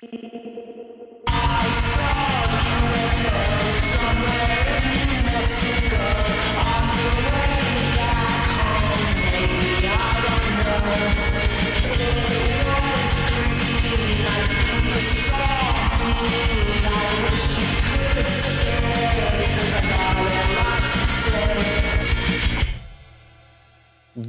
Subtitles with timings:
[0.00, 0.77] Thank you.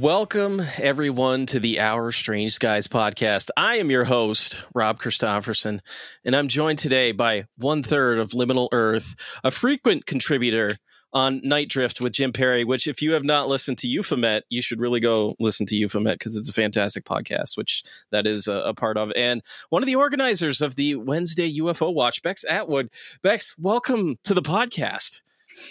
[0.00, 3.50] Welcome, everyone, to the Our Strange Skies podcast.
[3.54, 5.80] I am your host, Rob Christofferson,
[6.24, 10.78] and I'm joined today by one third of Liminal Earth, a frequent contributor
[11.12, 14.80] on NiteDrift with Jim Perry, which, if you have not listened to Euphomet, you should
[14.80, 18.72] really go listen to Euphomet because it's a fantastic podcast, which that is a, a,
[18.72, 19.12] part of.
[19.14, 22.88] And one of the organizers of the Wednesday UFO Watch, Bex Atwood.
[23.22, 25.20] Bex, welcome to the podcast.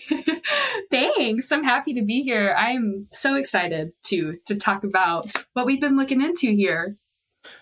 [0.92, 1.52] Thanks.
[1.52, 2.56] I'm happy to be here.
[2.58, 6.96] I'm so excited to to talk about what we've been looking into here.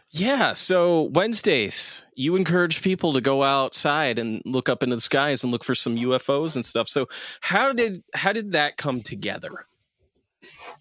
[0.09, 5.43] Yeah, so Wednesdays, you encourage people to go outside and look up into the skies
[5.43, 6.87] and look for some UFOs and stuff.
[6.87, 7.07] So
[7.41, 9.67] how did how did that come together?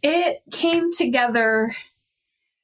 [0.02, 1.74] It came together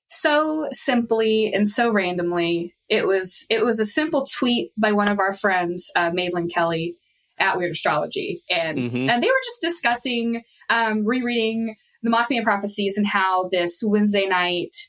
[0.08, 2.74] so simply and so randomly.
[2.88, 6.96] It was it was a simple tweet by one of our friends, uh, Madeline Kelly,
[7.42, 9.10] at Weird Astrology, and mm-hmm.
[9.10, 14.88] and they were just discussing um, rereading the Mothman prophecies and how this Wednesday night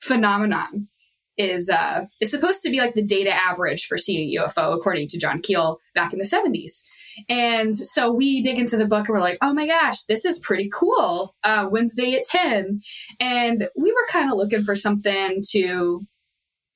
[0.00, 0.88] phenomenon
[1.36, 5.08] is uh, is supposed to be like the data average for seeing a UFO, according
[5.08, 6.84] to John Keel back in the seventies.
[7.28, 10.38] And so we dig into the book and we're like, oh my gosh, this is
[10.38, 11.34] pretty cool.
[11.42, 12.78] Uh, Wednesday at 10.
[13.18, 16.06] And we were kind of looking for something to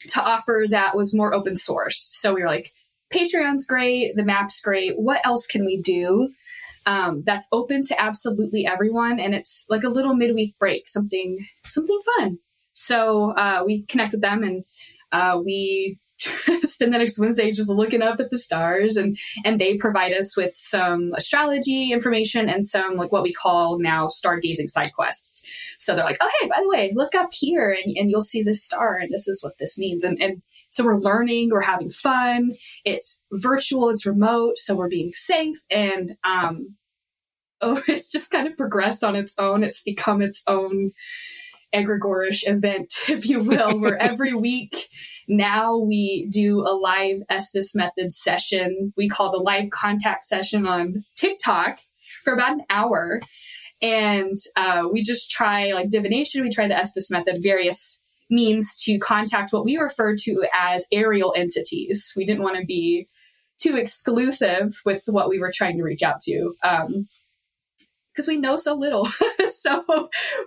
[0.09, 2.09] to offer that was more open source.
[2.11, 2.73] So we were like,
[3.13, 4.95] Patreon's great, the map's great.
[4.97, 6.31] What else can we do?
[6.87, 12.01] Um, that's open to absolutely everyone, and it's like a little midweek break, something something
[12.17, 12.39] fun.
[12.73, 14.65] So uh, we connect with them, and
[15.13, 15.99] uh, we
[16.63, 20.37] spend the next Wednesday just looking up at the stars, and and they provide us
[20.37, 25.43] with some astrology information and some like what we call now stargazing side quests.
[25.79, 28.43] So they're like, oh hey, by the way, look up here, and, and you'll see
[28.43, 31.91] this star, and this is what this means, and and so we're learning, we're having
[31.91, 32.51] fun.
[32.85, 35.59] It's virtual, it's remote, so we're being safe.
[35.71, 36.77] And um,
[37.61, 39.63] oh, it's just kind of progressed on its own.
[39.63, 40.93] It's become its own
[41.75, 44.89] egregorish event, if you will, where every week
[45.29, 48.93] now we do a live Estes method session.
[48.97, 51.79] We call the live contact session on TikTok
[52.25, 53.21] for about an hour.
[53.83, 58.02] And uh, we just try like divination, we try the Estes method, various
[58.33, 62.15] means to contact what we refer to as aerial entities.
[62.17, 63.07] We didn't want to be
[63.61, 66.55] too exclusive with what we were trying to reach out to.
[66.65, 67.07] Um,
[68.13, 69.09] because we know so little.
[69.49, 69.85] so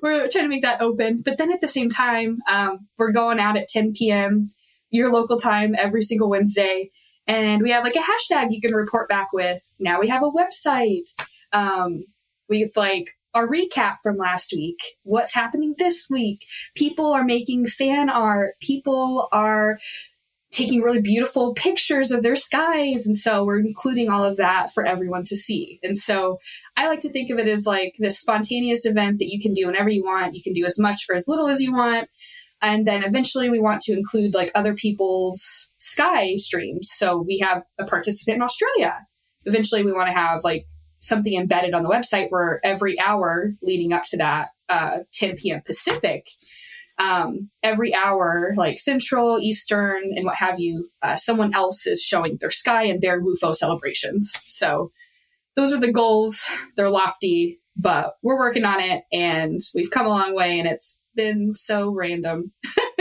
[0.03, 1.21] we're trying to make that open.
[1.25, 4.51] But then at the same time, um, we're going out at 10 p.m.
[4.91, 6.91] your local time every single Wednesday.
[7.25, 9.73] And we have like a hashtag you can report back with.
[9.79, 11.05] Now we have a website.
[11.53, 12.03] Um,
[12.49, 16.45] we've like our recap from last week, what's happening this week.
[16.73, 18.55] People are making fan art.
[18.61, 19.77] People are
[20.51, 23.05] taking really beautiful pictures of their skies.
[23.05, 25.79] And so we're including all of that for everyone to see.
[25.83, 26.39] And so
[26.77, 29.67] I like to think of it as like this spontaneous event that you can do
[29.67, 30.33] whenever you want.
[30.33, 32.07] You can do as much or as little as you want.
[32.61, 36.89] And then eventually we want to include like other people's sky streams.
[36.89, 38.95] So we have a participant in Australia.
[39.43, 40.65] Eventually we want to have like
[40.99, 45.61] something embedded on the website where every hour leading up to that, uh, 10 p.m.
[45.65, 46.25] Pacific,
[46.97, 52.37] um, every hour, like Central, Eastern, and what have you, uh, someone else is showing
[52.39, 54.33] their sky and their WUFO celebrations.
[54.45, 54.91] So
[55.55, 56.45] those are the goals.
[56.75, 60.99] They're lofty, but we're working on it and we've come a long way and it's
[61.15, 62.51] been so random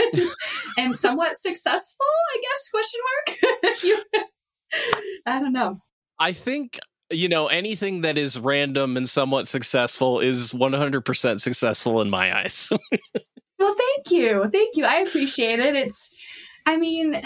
[0.77, 4.03] and somewhat successful, I guess, question mark.
[5.25, 5.77] I don't know.
[6.19, 6.79] I think
[7.09, 12.69] you know, anything that is random and somewhat successful is 100% successful in my eyes.
[13.59, 14.49] well, thank you.
[14.51, 14.85] Thank you.
[14.85, 15.75] I appreciate it.
[15.75, 16.09] It's,
[16.65, 17.21] I mean,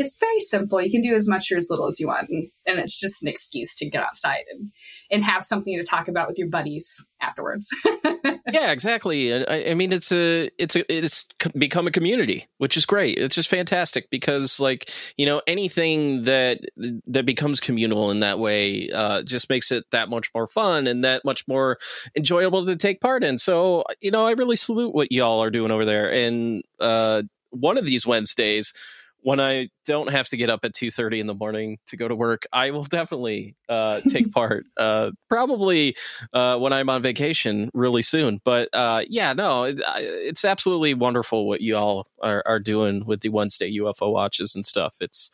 [0.00, 0.80] it's very simple.
[0.80, 2.30] You can do as much or as little as you want.
[2.30, 4.70] And, and it's just an excuse to get outside and,
[5.10, 7.68] and have something to talk about with your buddies afterwards.
[8.50, 9.34] yeah, exactly.
[9.34, 13.18] I, I, mean, it's a it's a it's become a community, which is great.
[13.18, 16.60] It's just fantastic because, like, you know, anything that
[17.06, 21.04] that becomes communal in that way uh, just makes it that much more fun and
[21.04, 21.76] that much more
[22.16, 23.36] enjoyable to take part in.
[23.36, 26.10] So, you know, I really salute what y'all are doing over there.
[26.10, 28.72] And uh, one of these Wednesdays
[29.22, 32.08] when I don't have to get up at two thirty in the morning to go
[32.08, 34.66] to work, I will definitely uh, take part.
[34.76, 35.96] Uh, probably
[36.32, 38.40] uh, when I'm on vacation really soon.
[38.44, 43.20] But uh, yeah, no, it, it's absolutely wonderful what you all are, are doing with
[43.20, 44.96] the Wednesday UFO watches and stuff.
[45.00, 45.30] It's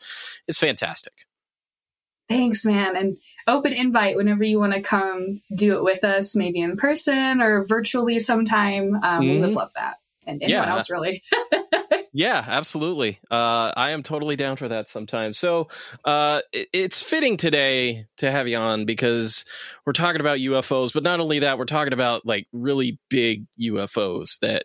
[0.47, 1.13] it's fantastic.
[2.29, 3.17] Thanks, man, and
[3.47, 7.63] open invite whenever you want to come do it with us, maybe in person or
[7.63, 8.95] virtually sometime.
[8.95, 9.21] Um, mm-hmm.
[9.21, 9.97] We would love that,
[10.27, 10.73] and anyone yeah.
[10.73, 11.21] else really.
[12.17, 13.19] Yeah, absolutely.
[13.29, 15.37] Uh, I am totally down for that sometimes.
[15.37, 15.67] So
[16.03, 19.45] uh, it, it's fitting today to have you on because
[19.85, 24.39] we're talking about UFOs, but not only that, we're talking about like really big UFOs
[24.39, 24.63] that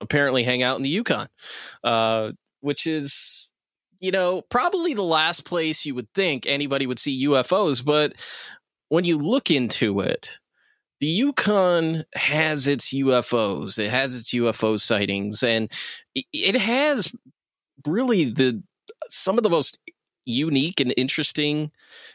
[0.00, 1.28] apparently hang out in the Yukon,
[1.84, 2.32] uh,
[2.62, 3.52] which is,
[4.00, 7.84] you know, probably the last place you would think anybody would see UFOs.
[7.84, 8.14] But
[8.88, 10.40] when you look into it,
[11.00, 13.78] the Yukon has its UFOs.
[13.78, 15.70] It has its UFO sightings, and
[16.14, 17.12] it has
[17.86, 18.62] really the
[19.08, 19.78] some of the most
[20.28, 21.72] unique and interesting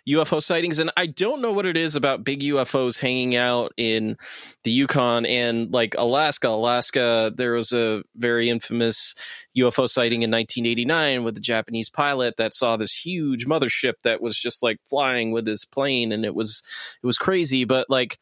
[0.08, 0.78] UFO sightings.
[0.78, 4.18] And I don't know what it is about big UFOs hanging out in
[4.64, 6.50] the Yukon and like Alaska.
[6.50, 9.16] Alaska, there was a very infamous
[9.58, 14.38] UFO sighting in 1989 with a Japanese pilot that saw this huge mothership that was
[14.38, 16.62] just like flying with his plane, and it was
[17.02, 17.66] it was crazy.
[17.66, 18.20] But like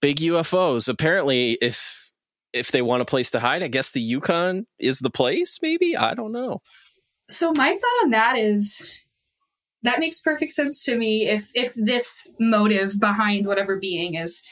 [0.00, 0.88] big UFOs.
[0.88, 2.10] Apparently, if
[2.52, 5.58] if they want a place to hide, I guess the Yukon is the place.
[5.62, 6.60] Maybe I don't know.
[7.28, 8.98] So my thought on that is
[9.82, 11.28] that makes perfect sense to me.
[11.28, 14.42] If if this motive behind whatever being is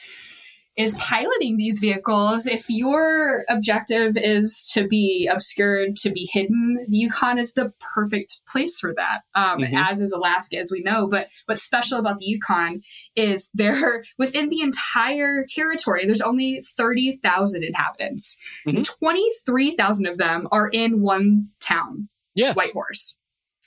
[0.77, 2.45] is piloting these vehicles.
[2.45, 8.41] If your objective is to be obscured, to be hidden, the Yukon is the perfect
[8.47, 9.21] place for that.
[9.35, 9.75] Um, mm-hmm.
[9.75, 11.07] As is Alaska, as we know.
[11.07, 12.81] But what's special about the Yukon
[13.15, 16.05] is there within the entire territory.
[16.05, 18.37] There's only thirty thousand inhabitants.
[18.65, 18.83] Mm-hmm.
[18.83, 22.07] Twenty three thousand of them are in one town.
[22.33, 23.17] Yeah, Whitehorse.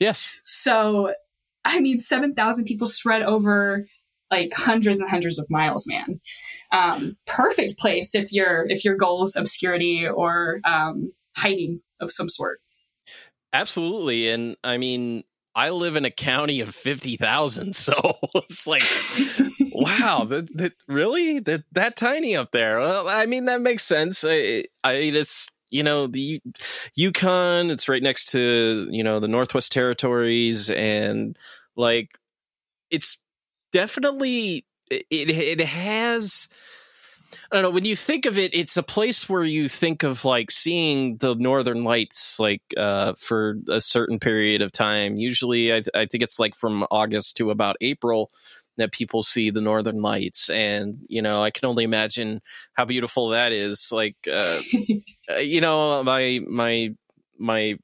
[0.00, 0.34] Yes.
[0.42, 1.12] So,
[1.64, 3.86] I mean, seven thousand people spread over
[4.36, 6.20] like hundreds and hundreds of miles, man
[6.74, 12.28] um, perfect place if your if your goal is obscurity or um, hiding of some
[12.28, 12.60] sort.
[13.52, 15.22] Absolutely, and I mean,
[15.54, 18.82] I live in a county of fifty thousand, so it's like,
[19.72, 22.80] wow, that, that really that that tiny up there.
[22.80, 24.24] Well, I mean, that makes sense.
[24.26, 26.42] I, I just you know the
[26.96, 27.70] Yukon.
[27.70, 31.38] It's right next to you know the Northwest Territories, and
[31.76, 32.08] like
[32.90, 33.18] it's
[33.74, 36.48] definitely it it has
[37.50, 37.70] I don't know.
[37.70, 41.34] When you think of it, it's a place where you think of like seeing the
[41.34, 45.16] northern lights, like uh, for a certain period of time.
[45.16, 48.30] Usually, I, I, think it's like from August to about April
[48.76, 52.40] that people see the northern lights, and you know, I can only imagine
[52.74, 53.88] how beautiful that is.
[53.90, 54.60] Like, uh,
[55.30, 56.94] uh you know, my my
[57.36, 57.78] my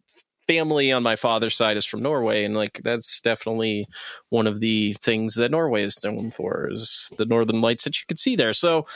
[0.50, 3.87] family on my father's side is from Norway, and like that's definitely
[4.31, 8.05] one of the things that Norway is known for is the northern lights that you
[8.08, 8.52] could see there.
[8.52, 8.87] So,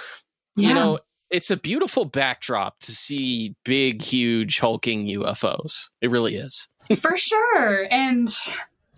[0.57, 0.69] yeah.
[0.69, 0.99] you know,
[1.31, 5.91] it's a beautiful backdrop to see big, huge, hulking UFOs.
[6.01, 6.69] It really is.
[6.99, 7.87] for sure.
[7.89, 8.29] And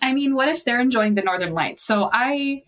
[0.03, 1.83] I mean, what if they're enjoying the northern lights?
[1.83, 2.63] So I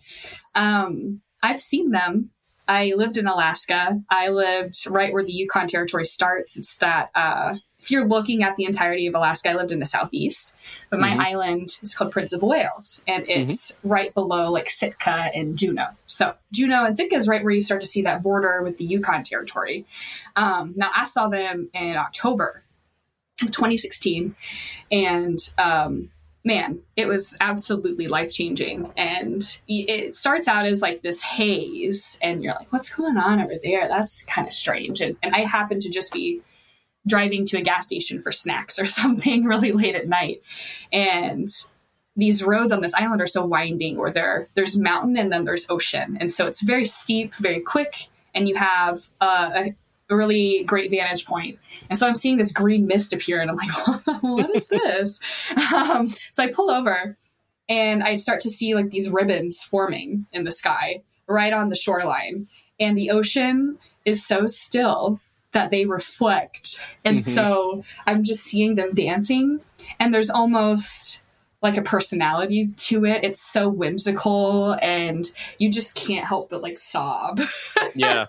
[0.55, 2.31] um I've seen them
[2.69, 4.01] I lived in Alaska.
[4.11, 6.57] I lived right where the Yukon Territory starts.
[6.57, 9.87] It's that uh, if you're looking at the entirety of Alaska, I lived in the
[9.87, 10.55] southeast,
[10.91, 11.21] but my mm-hmm.
[11.21, 13.41] island is called Prince of Wales, and mm-hmm.
[13.41, 13.89] it's mm-hmm.
[13.89, 15.89] right below like Sitka and Juneau.
[16.07, 18.85] So Juneau and Sitka is right where you start to see that border with the
[18.85, 19.87] Yukon territory.
[20.37, 22.63] Um, now I saw them in October
[23.41, 24.35] of 2016,
[24.91, 26.11] and um,
[26.45, 28.91] man, it was absolutely life changing.
[28.97, 33.55] And it starts out as like this haze, and you're like, what's going on over
[33.63, 33.89] there?
[33.89, 35.01] That's kind of strange.
[35.01, 36.41] And, and I happen to just be
[37.07, 40.43] driving to a gas station for snacks or something really late at night.
[40.93, 41.49] And
[42.17, 45.71] these roads on this island are so winding where there there's mountain and then there's
[45.71, 46.19] ocean.
[46.21, 49.75] And so it's very steep, very quick, and you have uh, a,
[50.11, 51.59] a really great vantage point.
[51.91, 55.21] And so I'm seeing this green mist appear and I'm like, what is this?
[55.75, 57.17] um, so I pull over
[57.69, 61.77] and I start to see like these ribbons forming in the sky right on the
[61.77, 62.49] shoreline.
[62.81, 65.21] And the ocean is so still
[65.53, 66.81] that they reflect.
[67.05, 67.31] And mm-hmm.
[67.31, 69.61] so I'm just seeing them dancing,
[69.99, 71.23] and there's almost
[71.61, 73.25] like a personality to it.
[73.25, 77.41] It's so whimsical, and you just can't help but like sob.
[77.95, 78.27] Yeah.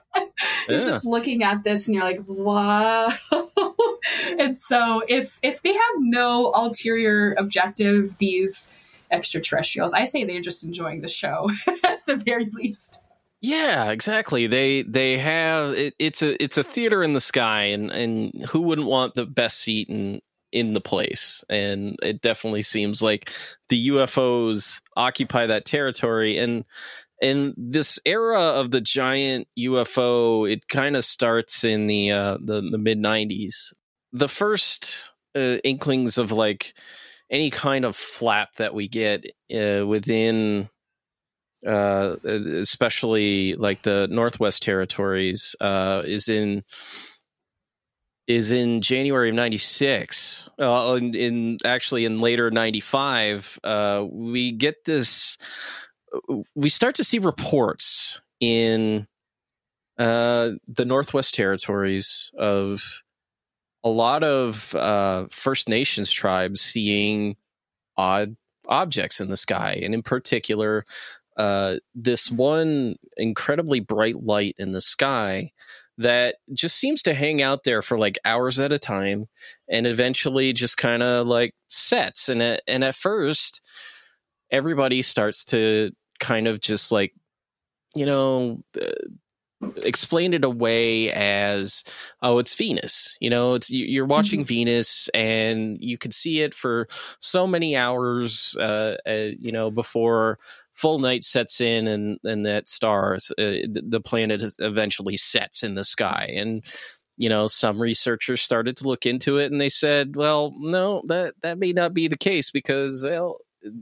[0.67, 0.83] you're yeah.
[0.83, 3.11] just looking at this and you're like, wow.
[4.39, 8.67] and so if if they have no ulterior objective, these
[9.11, 13.01] extraterrestrials, I say they're just enjoying the show at the very least.
[13.41, 14.47] Yeah, exactly.
[14.47, 18.61] They they have it, it's a it's a theater in the sky, and and who
[18.61, 21.43] wouldn't want the best seat in in the place.
[21.49, 23.31] And it definitely seems like
[23.69, 26.37] the UFOs occupy that territory.
[26.37, 26.65] And
[27.21, 32.61] in this era of the giant UFO, it kind of starts in the uh, the,
[32.61, 33.73] the mid '90s.
[34.13, 36.73] The first uh, inklings of like
[37.29, 40.69] any kind of flap that we get uh, within
[41.67, 46.63] uh, especially like the Northwest Territories, uh, is in
[48.29, 50.49] is in January of '96.
[50.61, 55.37] Uh, in, in, actually in later '95, uh, we get this.
[56.55, 59.07] We start to see reports in
[59.97, 63.03] uh, the Northwest Territories of
[63.83, 67.35] a lot of uh, First Nations tribes seeing
[67.97, 68.35] odd
[68.67, 70.85] objects in the sky, and in particular,
[71.35, 75.51] uh, this one incredibly bright light in the sky
[75.99, 79.27] that just seems to hang out there for like hours at a time
[79.69, 83.61] and eventually just kind of like sets and at, and at first
[84.49, 87.13] everybody starts to kind of just like
[87.95, 88.85] you know uh,
[89.83, 91.83] explain it away as
[92.21, 94.47] oh it's venus you know it's you're watching mm-hmm.
[94.47, 96.87] venus and you could see it for
[97.19, 100.39] so many hours uh, uh, you know before
[100.79, 105.83] full night sets in and and that stars uh, the planet eventually sets in the
[105.83, 106.63] sky and
[107.17, 111.33] you know some researchers started to look into it and they said well no that
[111.41, 113.37] that may not be the case because well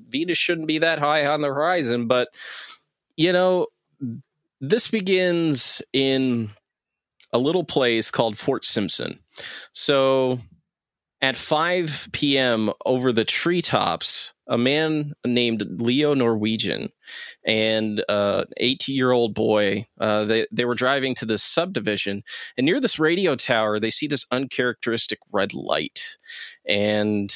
[0.09, 2.29] venus shouldn't be that high on the horizon but
[3.15, 3.67] you know
[4.61, 6.49] this begins in
[7.33, 9.19] a little place called Fort Simpson.
[9.71, 10.39] So
[11.21, 12.71] at 5 p.m.
[12.85, 16.89] over the treetops, a man named Leo Norwegian
[17.45, 22.23] and uh, 18 year old boy, uh, they, they were driving to this subdivision.
[22.57, 26.17] And near this radio tower, they see this uncharacteristic red light.
[26.67, 27.33] And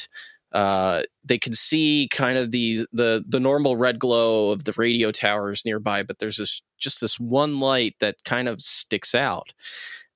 [0.51, 5.09] uh, they could see kind of the, the the normal red glow of the radio
[5.11, 9.53] towers nearby, but there's this just this one light that kind of sticks out,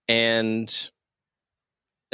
[0.10, 0.92] and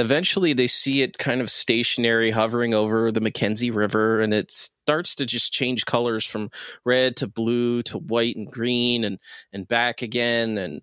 [0.02, 5.16] eventually they see it kind of stationary, hovering over the Mackenzie River, and it starts
[5.16, 6.50] to just change colors from
[6.84, 9.20] red to blue to white and green, and
[9.54, 10.82] and back again, and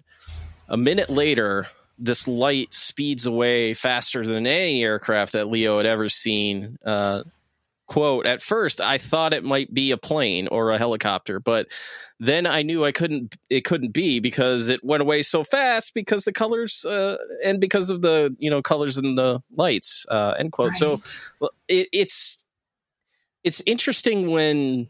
[0.68, 6.08] a minute later this light speeds away faster than any aircraft that Leo had ever
[6.08, 6.78] seen.
[6.84, 7.24] Uh,
[7.88, 11.66] quote, at first I thought it might be a plane or a helicopter, but
[12.20, 16.24] then I knew I couldn't it couldn't be because it went away so fast because
[16.24, 20.52] the colors uh, and because of the you know colors in the lights uh, end
[20.52, 20.72] quote.
[20.80, 21.00] Right.
[21.00, 21.00] So
[21.68, 22.44] it, it's
[23.42, 24.88] it's interesting when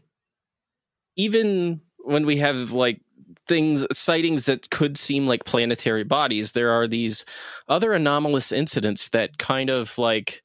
[1.15, 3.01] even when we have like
[3.47, 7.25] things sightings that could seem like planetary bodies there are these
[7.67, 10.43] other anomalous incidents that kind of like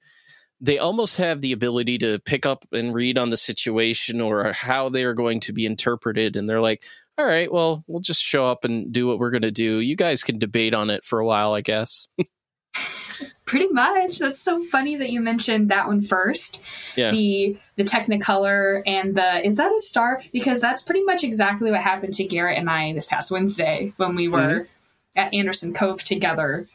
[0.64, 4.88] they almost have the ability to pick up and read on the situation or how
[4.88, 6.36] they are going to be interpreted.
[6.36, 6.82] And they're like
[7.16, 9.78] all right well we'll just show up and do what we're going to do.
[9.78, 12.08] You guys can debate on it for a while i guess.
[13.44, 14.18] Pretty much.
[14.18, 16.60] That's so funny that you mentioned that one first.
[16.96, 17.12] Yeah.
[17.12, 20.22] the the technicolor and the is that a star?
[20.32, 24.14] Because that's pretty much exactly what happened to garrett and i this past wednesday when
[24.14, 25.18] we were mm-hmm.
[25.18, 26.66] at anderson cove together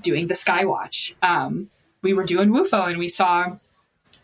[0.00, 1.14] doing the skywatch.
[1.22, 1.70] Um,
[2.02, 3.56] we were doing WUFO and we saw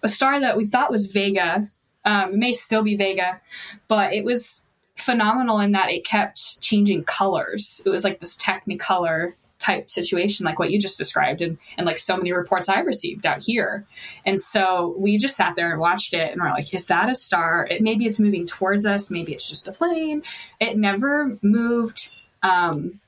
[0.03, 1.69] a star that we thought was Vega.
[2.05, 3.41] Um, it may still be Vega,
[3.89, 4.63] but it was
[4.97, 7.81] phenomenal in that it kept changing colors.
[7.85, 11.97] It was like this technicolor type situation, like what you just described, and, and like
[11.97, 13.87] so many reports I received out here.
[14.27, 17.15] And so we just sat there and watched it and we're like, is that a
[17.15, 17.67] star?
[17.71, 20.23] It, maybe it's moving towards us, maybe it's just a plane.
[20.61, 22.11] It never moved.
[22.43, 23.01] Um,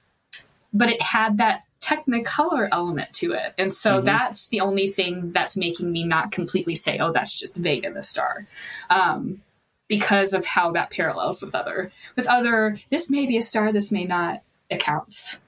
[0.73, 3.55] but it had that technicolor element to it.
[3.59, 4.07] And so mm-hmm.
[4.07, 8.03] that's the only thing that's making me not completely say, oh, that's just Vega the
[8.03, 8.47] star.
[8.91, 9.43] Um,
[9.89, 13.93] because of how that parallels with other with other this may be a star, this
[13.93, 15.39] may not accounts.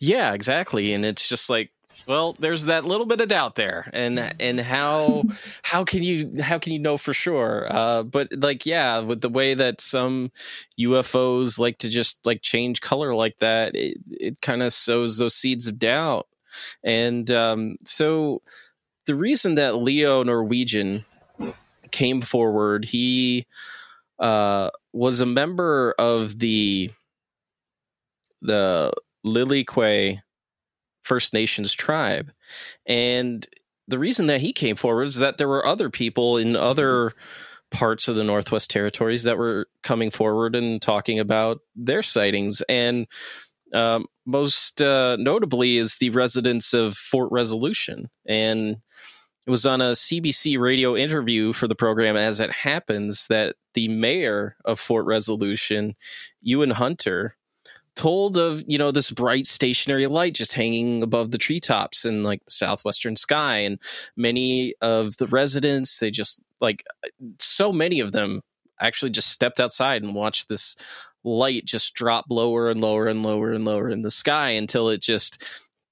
[0.00, 0.92] Yeah, exactly.
[0.92, 1.70] And it's just like
[2.06, 5.24] well, there's that little bit of doubt there, and and how
[5.62, 7.66] how can you how can you know for sure?
[7.70, 10.30] Uh, but like, yeah, with the way that some
[10.78, 15.34] UFOs like to just like change color like that, it it kind of sows those
[15.34, 16.26] seeds of doubt.
[16.82, 18.42] And um, so,
[19.06, 21.04] the reason that Leo Norwegian
[21.90, 23.46] came forward, he
[24.18, 26.90] uh, was a member of the
[28.42, 28.92] the
[29.24, 30.20] Lillikwe
[31.04, 32.32] First Nations tribe.
[32.86, 33.46] And
[33.86, 37.12] the reason that he came forward is that there were other people in other
[37.70, 42.62] parts of the Northwest Territories that were coming forward and talking about their sightings.
[42.68, 43.06] And
[43.72, 48.08] um, most uh, notably is the residents of Fort Resolution.
[48.26, 48.76] And
[49.46, 53.88] it was on a CBC radio interview for the program, as it happens, that the
[53.88, 55.96] mayor of Fort Resolution,
[56.40, 57.36] Ewan Hunter,
[57.96, 62.44] told of you know this bright stationary light just hanging above the treetops in like
[62.44, 63.78] the southwestern sky and
[64.16, 66.84] many of the residents they just like
[67.38, 68.40] so many of them
[68.80, 70.74] actually just stepped outside and watched this
[71.24, 75.00] light just drop lower and lower and lower and lower in the sky until it
[75.00, 75.42] just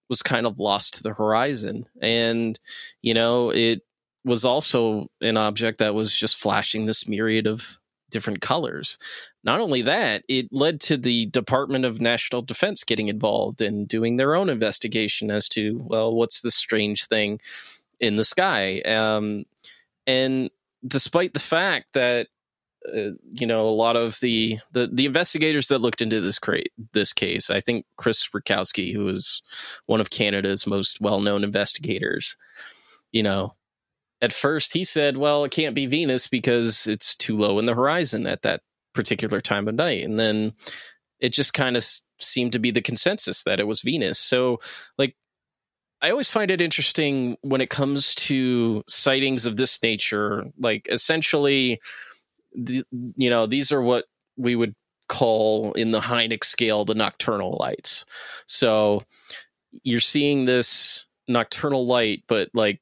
[0.08, 1.86] was kind of lost to the horizon.
[2.02, 2.60] And,
[3.00, 3.80] you know, it
[4.24, 7.78] was also an object that was just flashing this myriad of
[8.10, 8.98] different colors.
[9.44, 14.16] Not only that, it led to the Department of National Defense getting involved and doing
[14.16, 17.40] their own investigation as to, well, what's this strange thing
[17.98, 18.80] in the sky?
[18.82, 19.44] Um,
[20.06, 20.50] and
[20.86, 22.28] despite the fact that
[22.88, 26.72] uh, you know a lot of the, the the investigators that looked into this crate
[26.92, 29.40] this case i think chris rutkowski who is
[29.86, 32.36] one of canada's most well-known investigators
[33.12, 33.54] you know
[34.20, 37.74] at first he said well it can't be venus because it's too low in the
[37.74, 38.62] horizon at that
[38.94, 40.52] particular time of night and then
[41.20, 41.86] it just kind of
[42.18, 44.60] seemed to be the consensus that it was venus so
[44.98, 45.16] like
[46.02, 50.44] I always find it interesting when it comes to sightings of this nature.
[50.58, 51.80] Like, essentially,
[52.52, 54.06] the, you know, these are what
[54.36, 54.74] we would
[55.08, 58.04] call in the Hynek scale the nocturnal lights.
[58.46, 59.04] So
[59.84, 62.80] you're seeing this nocturnal light, but like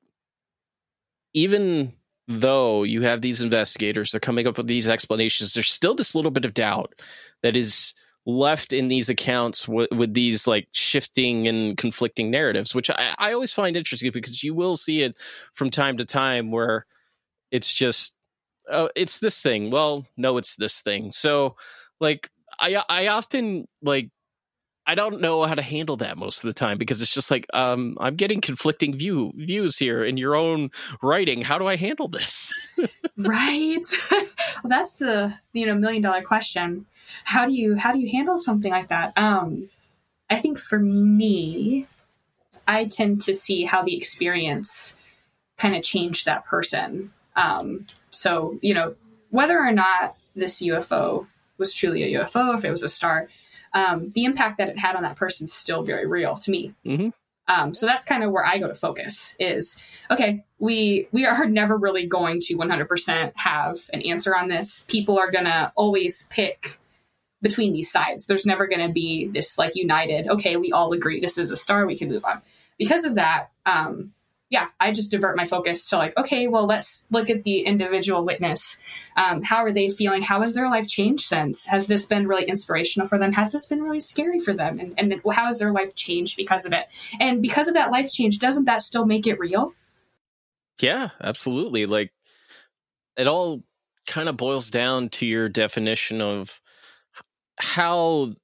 [1.35, 1.93] even
[2.31, 6.31] though you have these investigators, they're coming up with these explanations, there's still this little
[6.31, 6.95] bit of doubt
[7.43, 7.93] that is
[8.25, 13.33] left in these accounts w- with these like shifting and conflicting narratives, which I, I
[13.33, 15.17] always find interesting because you will see it
[15.55, 16.87] from time to time where
[17.51, 18.15] it's just
[18.71, 19.71] oh, it's this thing.
[19.71, 21.11] Well, no, it's this thing.
[21.11, 21.57] So,
[21.99, 24.11] like, I I often like
[24.91, 27.47] I don't know how to handle that most of the time because it's just like
[27.55, 31.43] um, I'm getting conflicting view views here in your own writing.
[31.43, 32.53] How do I handle this?
[33.17, 33.85] right.
[34.11, 34.25] well,
[34.65, 36.87] that's the you know million dollar question.
[37.23, 39.13] How do you how do you handle something like that?
[39.17, 39.69] Um,
[40.29, 41.87] I think for me,
[42.67, 44.97] I tend to see how the experience
[45.57, 47.13] kind of changed that person.
[47.37, 48.97] Um, so, you know,
[49.31, 51.29] whether or not this UFO
[51.59, 53.29] was truly a UFO, if it was a star,
[53.73, 56.75] um, the impact that it had on that person is still very real to me.
[56.85, 57.09] Mm-hmm.
[57.49, 59.77] Um, so that's kind of where I go to focus is
[60.11, 60.45] okay.
[60.59, 64.85] We we are never really going to 100% have an answer on this.
[64.89, 66.79] People are gonna always pick
[67.43, 68.27] between these sides.
[68.27, 70.29] There's never going to be this like united.
[70.29, 71.87] Okay, we all agree this is a star.
[71.87, 72.43] We can move on.
[72.79, 74.13] Because of that, um,
[74.51, 78.25] yeah, I just divert my focus to like, okay, well, let's look at the individual
[78.25, 78.77] witness.
[79.17, 80.23] Um, how are they feeling?
[80.23, 81.67] How has their life changed since?
[81.67, 83.33] Has this been really inspirational for them?
[83.33, 84.81] Has this been really scary for them?
[84.81, 86.89] And, and how has their life changed because of it?
[87.21, 89.73] And because of that life change, doesn't that still make it real?
[90.81, 91.87] Yeah, absolutely.
[91.87, 92.13] Like
[93.17, 93.63] it all
[94.09, 96.61] kind of boils down to your definition of
[97.57, 98.35] how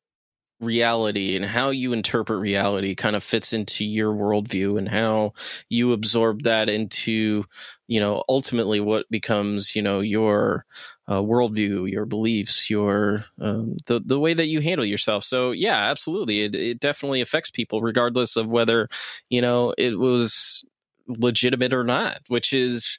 [0.61, 5.33] reality and how you interpret reality kind of fits into your worldview and how
[5.69, 7.45] you absorb that into
[7.88, 10.64] you know ultimately what becomes you know your
[11.09, 15.25] uh, worldview your beliefs your um, the, the way that you handle yourself.
[15.25, 16.40] So yeah absolutely.
[16.45, 18.88] It, it definitely affects people regardless of whether
[19.29, 20.64] you know it was
[21.09, 22.99] legitimate or not which is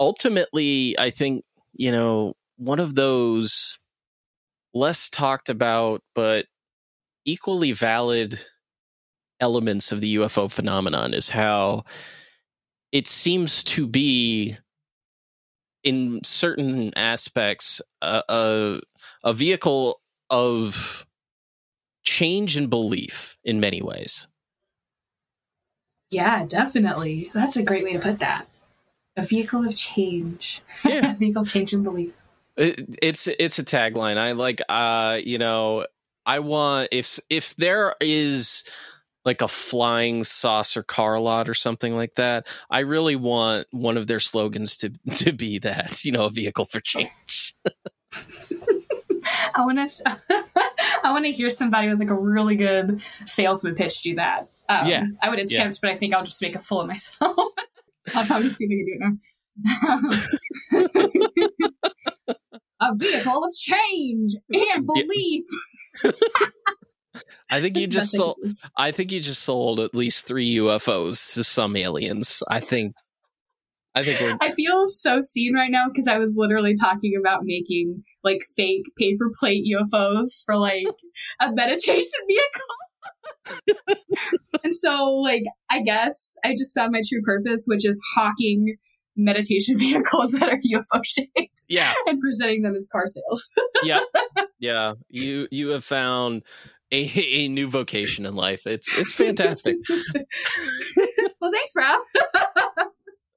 [0.00, 3.78] ultimately i think you know one of those
[4.72, 6.46] less talked about but
[7.24, 8.40] equally valid
[9.40, 11.84] elements of the UFO phenomenon is how
[12.92, 14.56] it seems to be
[15.82, 18.80] in certain aspects a, a,
[19.22, 21.06] a vehicle of
[22.04, 24.26] change and belief in many ways.
[26.10, 27.30] Yeah, definitely.
[27.34, 28.46] That's a great way to put that.
[29.16, 30.62] A vehicle of change.
[30.84, 31.10] Yeah.
[31.12, 32.14] a vehicle of change and belief.
[32.56, 34.16] It, it's it's a tagline.
[34.16, 35.86] I like uh you know
[36.26, 38.64] I want if if there is
[39.24, 42.46] like a flying saucer car lot or something like that.
[42.70, 46.66] I really want one of their slogans to to be that, you know, a vehicle
[46.66, 47.54] for change.
[49.54, 50.18] I want to
[51.04, 54.48] I want to hear somebody with like a really good salesman pitch do that.
[54.68, 55.78] Um, yeah, I would attempt, yeah.
[55.82, 57.36] but I think I'll just make a fool of myself.
[58.14, 60.18] I'll probably see if I can do it
[61.00, 62.88] now.
[62.88, 65.44] a vehicle of change and belief.
[67.50, 68.38] I think you just sold.
[68.76, 72.42] I think you just sold at least three UFOs to some aliens.
[72.48, 72.94] I think.
[73.94, 74.20] I think.
[74.20, 74.36] We're...
[74.40, 78.86] I feel so seen right now because I was literally talking about making like fake
[78.98, 80.86] paper plate UFOs for like
[81.40, 83.74] a meditation vehicle.
[84.64, 88.76] and so, like, I guess I just found my true purpose, which is hawking
[89.16, 91.62] meditation vehicles that are UFO shaped.
[91.68, 91.92] Yeah.
[92.06, 93.50] And presenting them as car sales.
[93.82, 94.00] yeah.
[94.64, 94.94] Yeah.
[95.10, 96.42] You you have found
[96.90, 98.66] a, a new vocation in life.
[98.66, 99.76] It's it's fantastic.
[101.40, 102.00] well, thanks, Rob.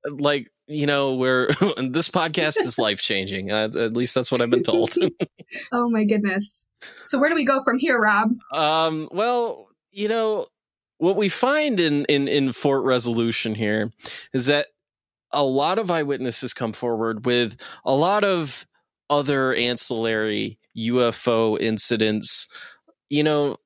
[0.20, 1.48] like you know, where
[1.90, 3.52] this podcast is life changing.
[3.52, 4.96] Uh, at least that's what I've been told.
[5.74, 6.66] oh my goodness!
[7.04, 8.32] So where do we go from here, Rob?
[8.54, 9.10] Um.
[9.12, 10.48] Well, you know,
[10.98, 13.92] what we find in in in Fort Resolution here
[14.34, 14.68] is that
[15.34, 18.66] a lot of eyewitnesses come forward with a lot of
[19.10, 22.48] other ancillary UFO incidents.
[23.10, 23.58] You know,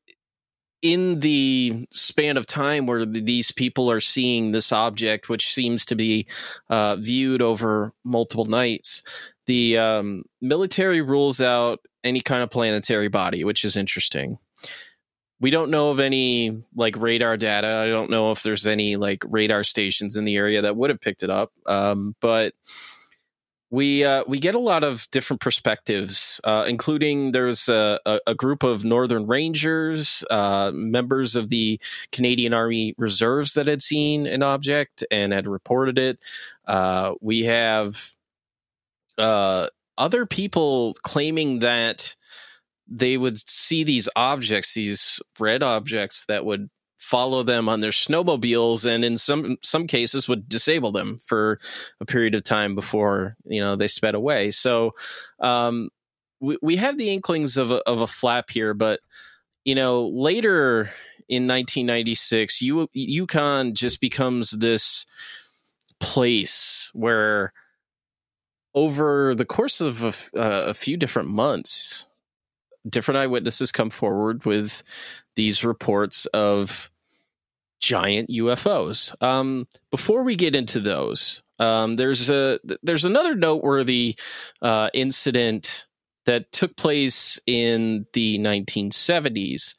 [0.82, 5.96] in the span of time where these people are seeing this object, which seems to
[5.96, 6.28] be
[6.70, 9.04] uh, viewed over multiple nights,
[9.46, 14.40] the um, military rules out any kind of planetary body, which is interesting.
[15.40, 17.68] We don't know of any like radar data.
[17.68, 21.02] I don't know if there's any like radar stations in the area that would have
[21.02, 21.52] picked it up.
[21.66, 22.54] Um, but
[23.72, 28.64] we uh, we get a lot of different perspectives, uh, including there's a, a, group
[28.64, 31.80] of Northern Rangers, uh, members of the
[32.12, 36.20] Canadian Army Reserves that had seen an object and had reported it.
[36.68, 38.12] Uh, we have
[39.18, 42.18] uh, other people claiming that
[42.90, 46.70] they would see these objects, these red objects that would
[47.02, 51.60] follow them on their snowmobiles and in some some cases would disable them for
[52.00, 54.52] a period of time before you know they sped away.
[54.52, 54.92] So
[55.40, 55.90] um,
[56.40, 59.00] we, we have the inklings of a, of a flap here but
[59.66, 60.92] you know later
[61.28, 65.08] in 1996 U, yukon just becomes this
[66.00, 67.52] place where
[68.76, 72.06] over the course of a, uh, a few different months
[72.90, 74.84] different eyewitnesses come forward with
[75.36, 76.92] these reports of
[77.80, 79.14] giant UFOs.
[79.22, 84.16] Um, before we get into those, um, there's a there's another noteworthy
[84.62, 85.88] uh, incident
[86.26, 89.76] that took place in the 1970s,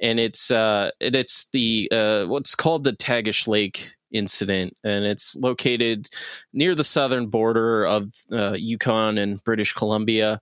[0.00, 6.08] and it's uh, it's the uh, what's called the Tagish Lake incident, and it's located
[6.52, 10.40] near the southern border of uh, Yukon and British Columbia.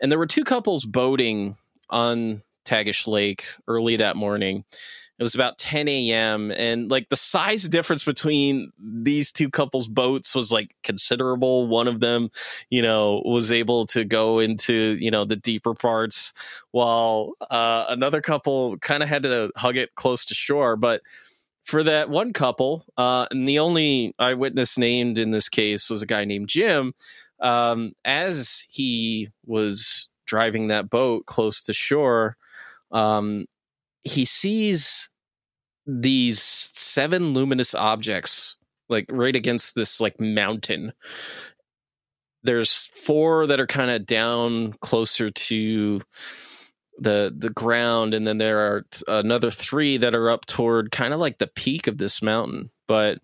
[0.00, 1.56] And there were two couples boating
[1.90, 4.64] on Tagish Lake early that morning.
[5.20, 6.50] It was about 10 a.m.
[6.50, 11.66] and like the size difference between these two couples' boats was like considerable.
[11.66, 12.30] One of them,
[12.70, 16.32] you know, was able to go into you know the deeper parts,
[16.70, 20.76] while uh, another couple kind of had to hug it close to shore.
[20.76, 21.02] But
[21.64, 26.06] for that one couple, uh, and the only eyewitness named in this case was a
[26.06, 26.94] guy named Jim.
[27.40, 32.38] Um, as he was driving that boat close to shore,
[32.92, 33.46] um,
[34.04, 35.10] he sees
[35.86, 38.56] these seven luminous objects
[38.88, 40.92] like right against this like mountain.
[42.42, 46.00] There's four that are kind of down closer to
[46.98, 51.20] the the ground and then there are another three that are up toward kind of
[51.20, 52.70] like the peak of this mountain.
[52.88, 53.18] But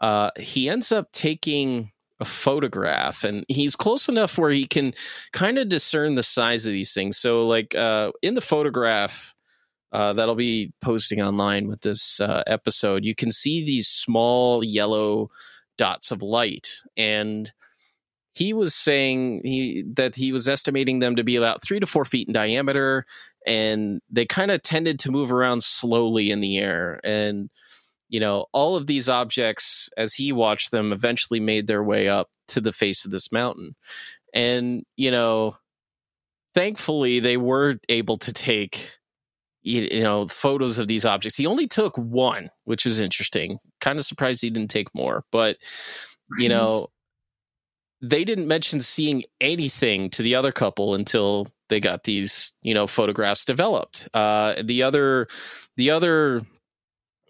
[0.00, 4.94] uh, he ends up taking a photograph and he's close enough where he can
[5.32, 7.18] kind of discern the size of these things.
[7.18, 9.34] So like uh, in the photograph
[9.92, 15.30] uh, that'll be posting online with this uh, episode you can see these small yellow
[15.78, 17.52] dots of light and
[18.32, 22.04] he was saying he that he was estimating them to be about three to four
[22.04, 23.06] feet in diameter
[23.46, 27.48] and they kind of tended to move around slowly in the air and
[28.08, 32.28] you know, all of these objects, as he watched them, eventually made their way up
[32.48, 33.74] to the face of this mountain.
[34.32, 35.56] And, you know,
[36.54, 38.92] thankfully they were able to take,
[39.62, 41.36] you know, photos of these objects.
[41.36, 43.58] He only took one, which is interesting.
[43.80, 45.24] Kind of surprised he didn't take more.
[45.32, 45.56] But,
[46.38, 46.86] you know,
[48.00, 52.86] they didn't mention seeing anything to the other couple until they got these, you know,
[52.86, 54.08] photographs developed.
[54.14, 55.26] Uh, the other,
[55.76, 56.42] the other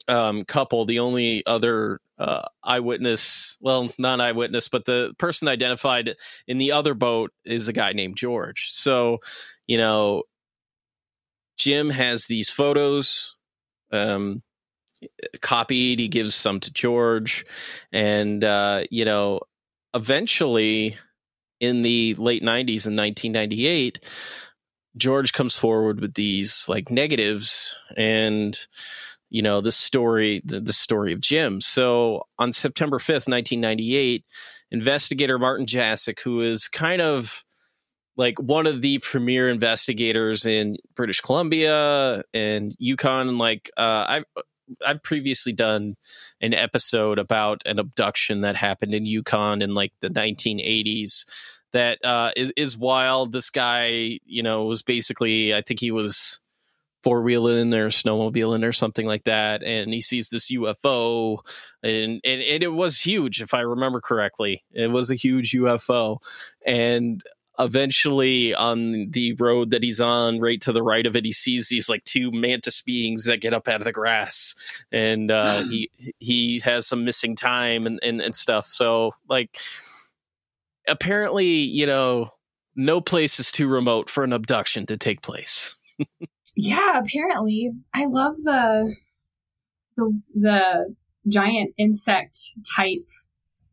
[0.09, 6.15] um, couple, the only other uh, eyewitness, well, not eyewitness, but the person identified
[6.47, 8.69] in the other boat is a guy named George.
[8.71, 9.19] So,
[9.67, 10.23] you know,
[11.59, 13.35] Jim has these photos
[13.93, 14.43] um,
[15.41, 15.99] copied.
[15.99, 17.45] He gives some to George.
[17.93, 19.41] And, uh, you know,
[19.95, 20.97] eventually
[21.61, 24.01] in the late 90s in 1998,
[24.97, 28.59] George comes forward with these like negatives and
[29.31, 31.61] you know the story the, the story of Jim.
[31.61, 34.25] So on September 5th, 1998,
[34.71, 37.45] investigator Martin Jasek, who is kind of
[38.17, 43.39] like one of the premier investigators in British Columbia and Yukon.
[43.39, 44.25] Like uh, I've
[44.85, 45.97] I've previously done
[46.41, 51.25] an episode about an abduction that happened in Yukon in like the 1980s.
[51.73, 53.33] That uh, is, is wild.
[53.33, 56.41] This guy, you know, was basically I think he was
[57.03, 61.39] four wheeling or snowmobiling or something like that, and he sees this UFO,
[61.83, 64.65] and, and and it was huge if I remember correctly.
[64.73, 66.19] It was a huge UFO,
[66.67, 67.23] and
[67.59, 71.69] eventually on the road that he's on right to the right of it he sees
[71.69, 74.55] these like two mantis beings that get up out of the grass
[74.93, 79.59] and uh, he he has some missing time and, and and stuff so like
[80.87, 82.31] apparently you know
[82.75, 85.77] no place is too remote for an abduction to take place
[86.57, 87.73] yeah apparently.
[87.95, 88.95] I love the
[89.97, 90.95] the the
[91.29, 92.39] giant insect
[92.77, 93.07] type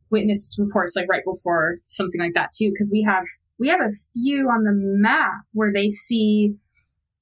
[0.10, 3.26] witness reports like right before something like that too because we have
[3.60, 6.56] we have a few on the map where they see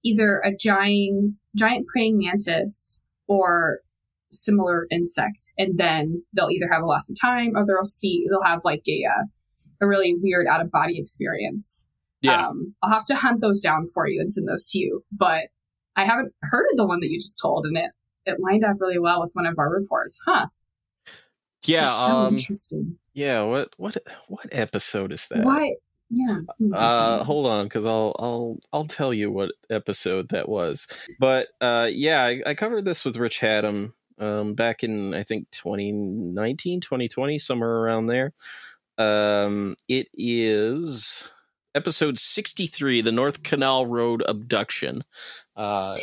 [0.04, 3.80] either a giant giant praying mantis or
[4.32, 8.44] similar insect and then they'll either have a loss of time or they'll see they'll
[8.44, 9.24] have like a uh,
[9.82, 11.88] a really weird out of body experience
[12.22, 15.04] yeah um, i'll have to hunt those down for you and send those to you
[15.12, 15.50] but
[15.96, 17.92] i haven't heard of the one that you just told and it
[18.26, 20.48] it lined up really well with one of our reports huh
[21.66, 25.74] yeah That's so um, interesting yeah what what what episode is that why
[26.14, 26.40] yeah.
[26.76, 30.86] Uh, hold on, because I'll I'll I'll tell you what episode that was.
[31.20, 35.50] But uh, yeah, I, I covered this with Rich Haddam um, back in I think
[35.52, 38.34] 2019, 2020, somewhere around there.
[38.98, 41.30] Um, it is
[41.76, 45.04] episode 63, the North Canol Road abduction.
[45.56, 45.98] Uh,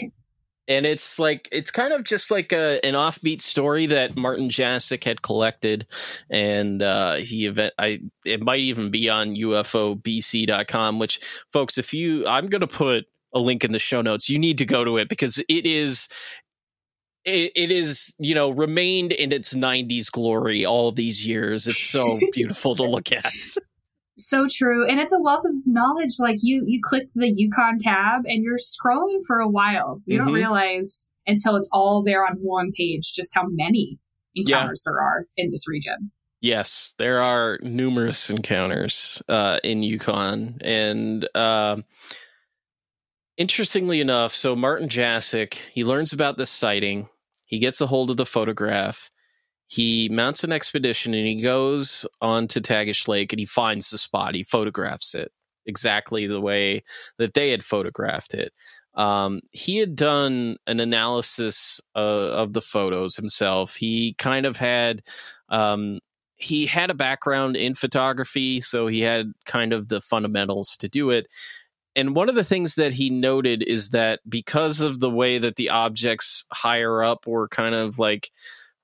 [0.69, 5.03] and it's like it's kind of just like a, an offbeat story that Martin Jasek
[5.03, 5.87] had collected,
[6.31, 7.73] and uh, he event.
[7.79, 10.99] I it might even be on UFOBC.com.
[10.99, 11.21] Which,
[11.53, 14.29] folks, if you, I'm going to put a link in the show notes.
[14.29, 16.09] You need to go to it because it is.
[17.25, 21.67] It, it is, you know, remained in its 90s glory all these years.
[21.67, 23.33] It's so beautiful to look at
[24.19, 24.87] so true.
[24.87, 26.17] And it's a wealth of knowledge.
[26.19, 30.01] Like you you click the yukon tab and you're scrolling for a while.
[30.07, 30.27] You mm-hmm.
[30.27, 33.99] don't realize until it's all there on one page just how many
[34.35, 34.93] encounters yeah.
[34.93, 36.11] there are in this region.
[36.41, 40.59] Yes there are numerous encounters uh, in yukon.
[40.63, 41.77] And uh,
[43.37, 47.09] interestingly enough so martin jasek he learns about this sighting.
[47.45, 49.11] He gets a hold of the photograph
[49.69, 53.99] he mounts an expedition and he goes on to Tagish Lake and he finds the
[53.99, 54.35] spot.
[54.35, 55.31] He photographs it
[55.67, 56.83] exactly the way
[57.19, 58.53] that they had photographed it.
[58.95, 63.77] Um, he had done an analysis uh, of the photos himself.
[63.77, 65.03] He kind of had
[65.51, 66.01] um,
[66.37, 71.11] he had a background in photography, so he had kind of the fundamentals to do
[71.11, 71.29] it.
[71.95, 75.57] And one of the things that he noted is that because of the way that
[75.57, 78.31] the objects higher up were kind of like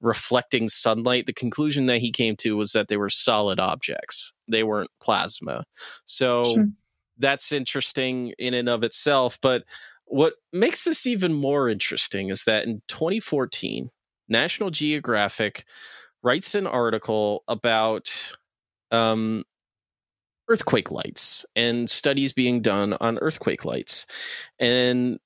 [0.00, 4.32] reflecting sunlight, the conclusion that he came to was that they were solid objects.
[4.48, 5.64] They weren't plasma.
[6.04, 6.68] So sure.
[7.18, 9.38] that's interesting in and of itself.
[9.40, 9.64] But
[10.04, 13.90] what makes this even more interesting is that in 2014,
[14.28, 15.64] National Geographic
[16.22, 18.10] writes an article about
[18.90, 19.44] um,
[20.48, 24.06] earthquake lights and studies being done on earthquake lights.
[24.58, 25.18] And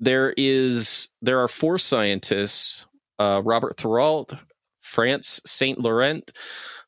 [0.00, 2.86] there is there are four scientists
[3.18, 4.38] uh, Robert Thorold,
[4.80, 6.32] France Saint Laurent,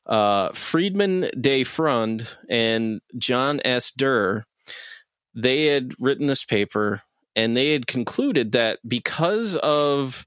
[0.05, 1.63] uh, Friedemann T.
[1.63, 3.91] Freund, and John S.
[3.91, 4.45] Derr.
[5.35, 7.03] They had written this paper
[7.35, 10.25] and they had concluded that because of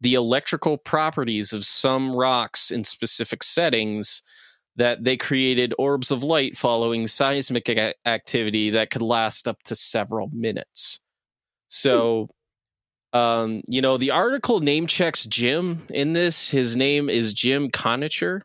[0.00, 4.22] the electrical properties of some rocks in specific settings,
[4.76, 7.68] that they created orbs of light following seismic
[8.06, 11.00] activity that could last up to several minutes.
[11.68, 12.30] So
[13.12, 16.50] um, you know, the article name checks Jim in this.
[16.50, 18.42] His name is Jim Conacher.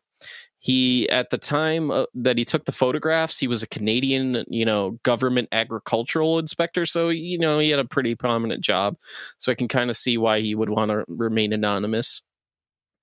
[0.60, 4.66] He, at the time uh, that he took the photographs, he was a Canadian, you
[4.66, 6.88] know, government agricultural inspector.
[6.88, 8.98] So, you know, he had a pretty prominent job.
[9.38, 12.24] So I can kind of see why he would want to remain anonymous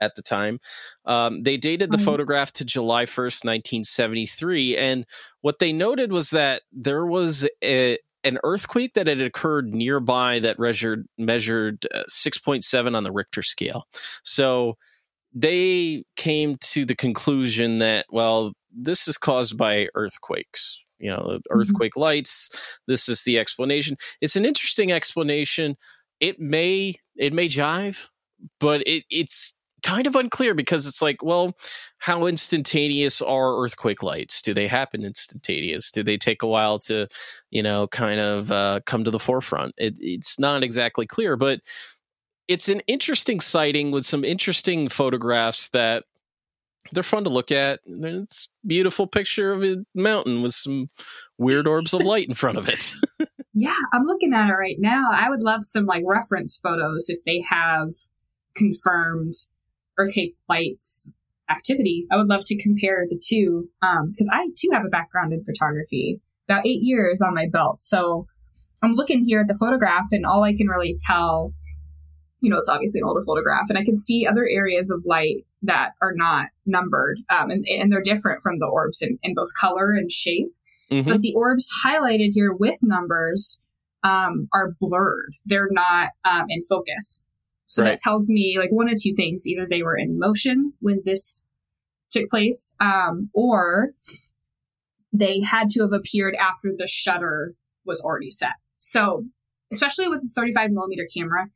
[0.01, 0.59] at the time.
[1.05, 4.77] Um, they dated the photograph to July 1st, 1973.
[4.77, 5.07] And
[5.43, 10.59] what they noted was that there was a, an earthquake that had occurred nearby that
[10.59, 13.87] measured measured uh, 6.7 on the Richter scale.
[14.23, 14.77] So
[15.35, 21.59] they came to the conclusion that well this is caused by earthquakes you know mm-hmm.
[21.59, 22.01] earthquake mm-hmm.
[22.01, 22.51] lights
[22.87, 25.77] this is the explanation it's an interesting explanation
[26.21, 28.09] it may it may jive
[28.61, 31.57] but it, it's kind of unclear because it's like, well,
[31.99, 34.43] how instantaneous are earthquake lights?
[34.43, 35.91] Do they happen instantaneous?
[35.91, 37.09] Do they take a while to,
[37.51, 39.75] you know, kind of uh, come to the forefront?
[39.77, 41.61] It, it's not exactly clear, but
[42.49, 46.05] it's an interesting sighting with some interesting photographs that
[46.91, 47.81] they're fun to look at.
[47.87, 50.91] It's beautiful picture of a mountain with some
[51.39, 52.93] weird orbs of light in front of it.
[53.55, 55.11] yeah, I'm looking at it right now.
[55.13, 57.91] I would love some like reference photos if they have
[58.55, 59.35] confirmed
[60.03, 61.13] earthquake lights
[61.51, 62.07] activity.
[62.11, 65.45] I would love to compare the two because um, I too have a background in
[65.45, 67.81] photography, about eight years on my belt.
[67.81, 68.27] So
[68.83, 71.53] I'm looking here at the photograph, and all I can really tell,
[72.41, 75.47] you know, it's obviously an older photograph, and I can see other areas of light
[75.63, 79.49] that are not numbered, um, and, and they're different from the orbs in, in both
[79.59, 80.49] color and shape.
[80.91, 81.09] Mm-hmm.
[81.09, 83.63] But the orbs highlighted here with numbers
[84.03, 87.25] um, are blurred; they're not um, in focus.
[87.73, 87.93] So right.
[87.93, 91.43] that tells me like one of two things: either they were in motion when this
[92.11, 93.93] took place, um, or
[95.11, 97.55] they had to have appeared after the shutter
[97.87, 98.53] was already set.
[98.77, 99.25] So,
[99.73, 101.47] especially with a 35 millimeter camera,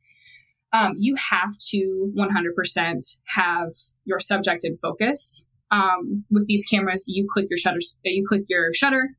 [0.73, 3.69] um, you have to 100% have
[4.05, 5.45] your subject in focus.
[5.69, 9.11] Um, with these cameras, you click your shutter, you click your shutter,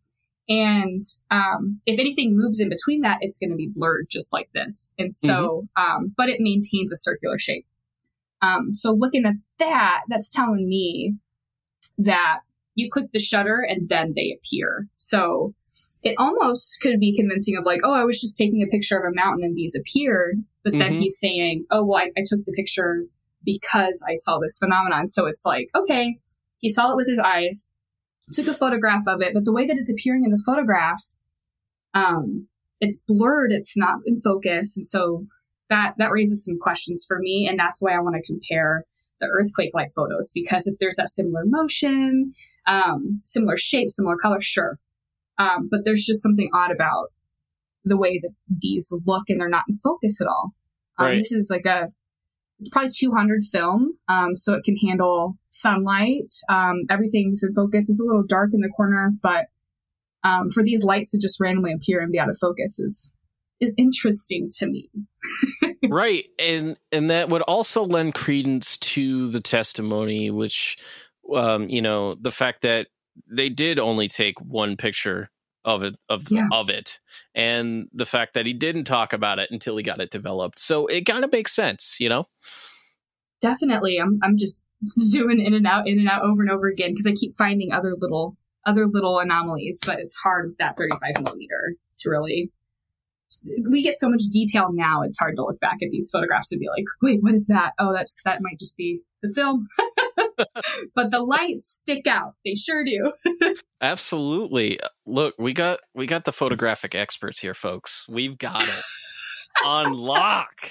[0.49, 4.49] and um, if anything moves in between that, it's going to be blurred just like
[4.55, 4.91] this.
[4.99, 5.97] And so, mm-hmm.
[5.97, 7.67] um, but it maintains a circular shape.
[8.41, 11.15] Um, so looking at that, that's telling me
[11.99, 12.41] that
[12.75, 14.87] you click the shutter and then they appear.
[14.97, 15.55] So
[16.03, 19.05] it almost could be convincing of like, oh, I was just taking a picture of
[19.05, 20.37] a mountain and these appeared.
[20.63, 20.79] But mm-hmm.
[20.79, 23.05] then he's saying, oh, well, I, I took the picture
[23.45, 25.09] because I saw this phenomenon.
[25.09, 26.19] So it's like, okay,
[26.59, 27.69] he saw it with his eyes
[28.33, 31.03] took a photograph of it, but the way that it's appearing in the photograph,
[31.95, 32.49] um,
[32.81, 34.77] it's blurred, it's not in focus.
[34.77, 35.27] And so
[35.71, 37.47] that, that raises some questions for me.
[37.49, 38.85] And that's why I want to compare
[39.21, 42.33] the earthquake like photos because if there's that similar motion,
[42.67, 44.79] um, similar shape, similar color, sure.
[45.39, 47.09] Um, but there's just something odd about
[47.85, 50.53] the way that these look and they're not in focus at all.
[50.99, 51.19] Um, right.
[51.19, 51.89] This is like a
[52.71, 56.31] probably 200 film, um, so it can handle sunlight.
[56.49, 57.89] Um, everything's in focus.
[57.89, 59.47] It's a little dark in the corner, but
[60.25, 63.13] um, for these lights to just randomly appear and be out of focus is
[63.61, 64.89] is interesting to me.
[65.89, 70.77] right, and and that would also lend credence to the testimony, which
[71.35, 72.89] um, you know the fact that
[73.31, 75.31] they did only take one picture
[75.69, 76.49] of it of yeah.
[76.51, 76.99] of it
[77.35, 80.59] and the fact that he didn't talk about it until he got it developed.
[80.59, 82.27] So it kind of makes sense you know?
[83.43, 83.99] Definitely.
[83.99, 87.07] I'm i'm just zooming in and out in and out over and over again because
[87.07, 91.75] i keep finding other little other little anomalies but it's hard with that 35 millimeter
[91.99, 92.53] to really
[93.69, 96.61] we get so much detail now it's hard to look back at these photographs and
[96.61, 97.73] be like wait what is that?
[97.79, 99.67] Oh that's that might just be the film
[100.95, 102.35] but the lights stick out.
[102.45, 103.13] They sure do.
[103.81, 104.79] Absolutely.
[105.07, 108.07] Look, we got we got the photographic experts here, folks.
[108.09, 108.85] We've got it
[109.65, 110.71] on lock.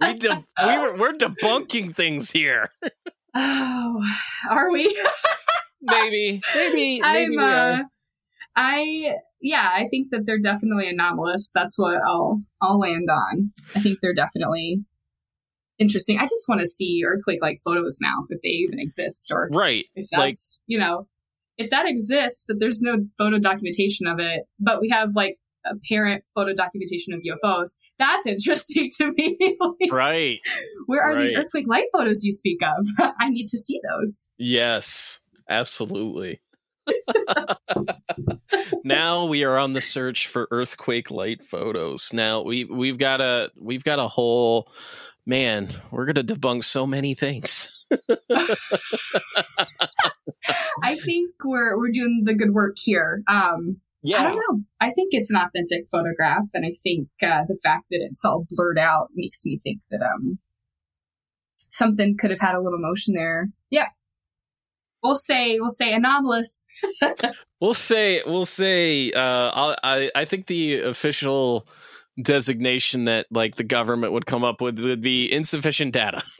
[0.00, 2.70] We de- we were, we're debunking things here.
[3.34, 4.02] oh,
[4.48, 4.84] are we?
[5.80, 7.02] maybe, maybe, maybe.
[7.02, 7.82] I'm, uh,
[8.54, 11.50] I yeah, I think that they're definitely anomalous.
[11.52, 13.52] That's what I'll I'll land on.
[13.74, 14.84] I think they're definitely
[15.82, 16.18] interesting.
[16.18, 19.84] I just want to see earthquake like photos now if they even exist or right.
[19.94, 20.34] If that's like,
[20.66, 21.06] you know,
[21.58, 26.24] if that exists, but there's no photo documentation of it, but we have like apparent
[26.34, 27.76] photo documentation of UFOs.
[27.98, 29.36] That's interesting to me.
[29.60, 30.38] like, right.
[30.86, 31.20] Where are right.
[31.20, 32.86] these earthquake light photos you speak of?
[33.20, 34.26] I need to see those.
[34.38, 36.40] Yes, absolutely.
[38.84, 42.12] now we are on the search for earthquake light photos.
[42.12, 44.68] Now we we've got a we've got a whole
[45.26, 47.70] man, we're going to debunk so many things.
[50.82, 53.22] I think we're we're doing the good work here.
[53.28, 54.62] Um, yeah, I don't know.
[54.80, 58.46] I think it's an authentic photograph, and I think uh, the fact that it's all
[58.50, 60.38] blurred out makes me think that um,
[61.56, 63.48] something could have had a little motion there.
[63.70, 63.88] Yeah,
[65.02, 66.64] we'll say we'll say anomalous.
[67.60, 69.12] we'll say we'll say.
[69.12, 71.68] Uh, I I think the official
[72.22, 76.22] designation that like the government would come up with would be insufficient data.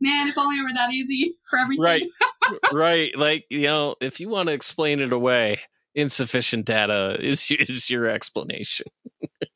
[0.00, 1.84] Man, if only it were that easy for everything.
[1.84, 2.08] Right.
[2.72, 3.16] right.
[3.16, 5.60] Like, you know, if you want to explain it away,
[5.94, 8.86] insufficient data is is your explanation.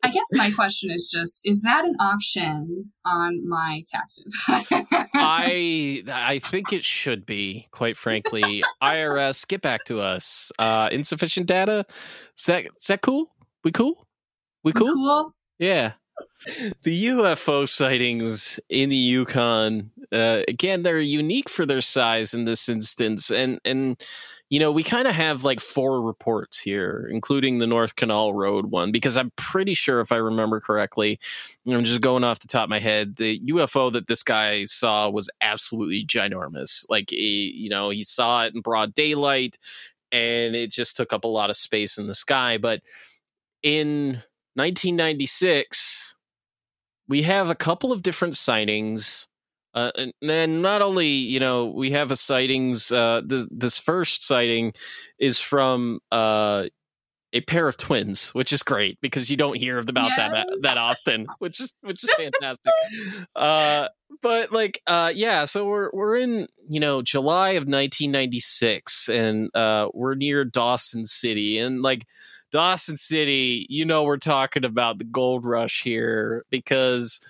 [0.03, 4.37] I guess my question is just is that an option on my taxes?
[4.49, 8.63] I I think it should be, quite frankly.
[8.83, 10.53] IRS, get back to us.
[10.59, 11.87] Uh insufficient data?
[12.39, 13.31] Is that is that cool?
[13.63, 14.07] We cool?
[14.63, 14.87] We cool?
[14.89, 15.35] We cool?
[15.59, 15.93] Yeah.
[16.83, 22.69] the UFO sightings in the Yukon, uh, again, they're unique for their size in this
[22.69, 24.01] instance, and and
[24.55, 28.67] you know we kind of have like four reports here, including the North Canol Road
[28.67, 31.19] one, because I'm pretty sure if I remember correctly,
[31.67, 35.11] I'm just going off the top of my head, the UFO that this guy saw
[35.11, 36.87] was absolutely ginormous.
[36.89, 39.59] Like he, you know, he saw it in broad daylight,
[40.13, 42.81] and it just took up a lot of space in the sky, but
[43.65, 44.23] in
[44.55, 46.15] 1996
[47.09, 49.27] we have a couple of different sightings.
[49.75, 52.93] Uh, and then not only you know we have a sightings.
[52.93, 54.73] Uh, this, this first sighting
[55.19, 56.65] is from uh,
[57.33, 60.17] a pair of twins, which is great because you don't hear about yes.
[60.17, 62.73] that that often, which is which is fantastic.
[63.37, 63.89] uh,
[64.23, 69.89] but like, uh, yeah, so we're we're in you know July of 1996, and uh,
[69.93, 72.07] we're near Dawson City, and like
[72.53, 77.21] Dawson City, you know, we're talking about the gold rush here because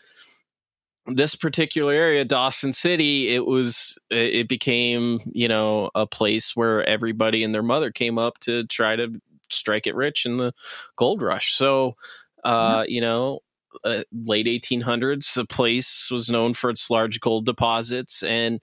[1.06, 7.44] this particular area, Dawson City, it was, it became, you know, a place where everybody
[7.44, 10.52] and their mother came up to try to strike it rich in the
[10.96, 11.54] gold rush.
[11.54, 11.96] So,
[12.42, 12.90] uh, mm-hmm.
[12.90, 13.40] you know,
[13.84, 18.60] uh, late 1800s, the place was known for its large gold deposits and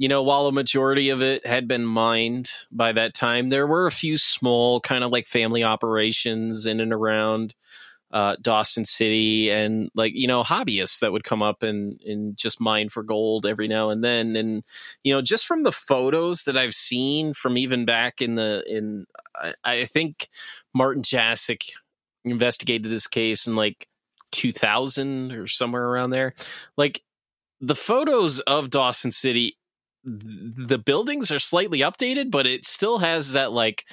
[0.00, 3.86] you know, while a majority of it had been mined by that time, there were
[3.86, 7.56] a few small kind of like family operations in and around
[8.10, 12.60] uh, Dawson City and like, you know, hobbyists that would come up and, and just
[12.60, 14.36] mine for gold every now and then.
[14.36, 14.62] And,
[15.04, 19.06] you know, just from the photos that I've seen from even back in the, in,
[19.34, 20.28] I, I think
[20.74, 21.62] Martin Jasek
[22.24, 23.86] investigated this case in like
[24.32, 26.34] 2000 or somewhere around there.
[26.76, 27.02] Like,
[27.60, 29.56] the photos of Dawson City
[30.04, 33.84] the buildings are slightly updated, but it still has that like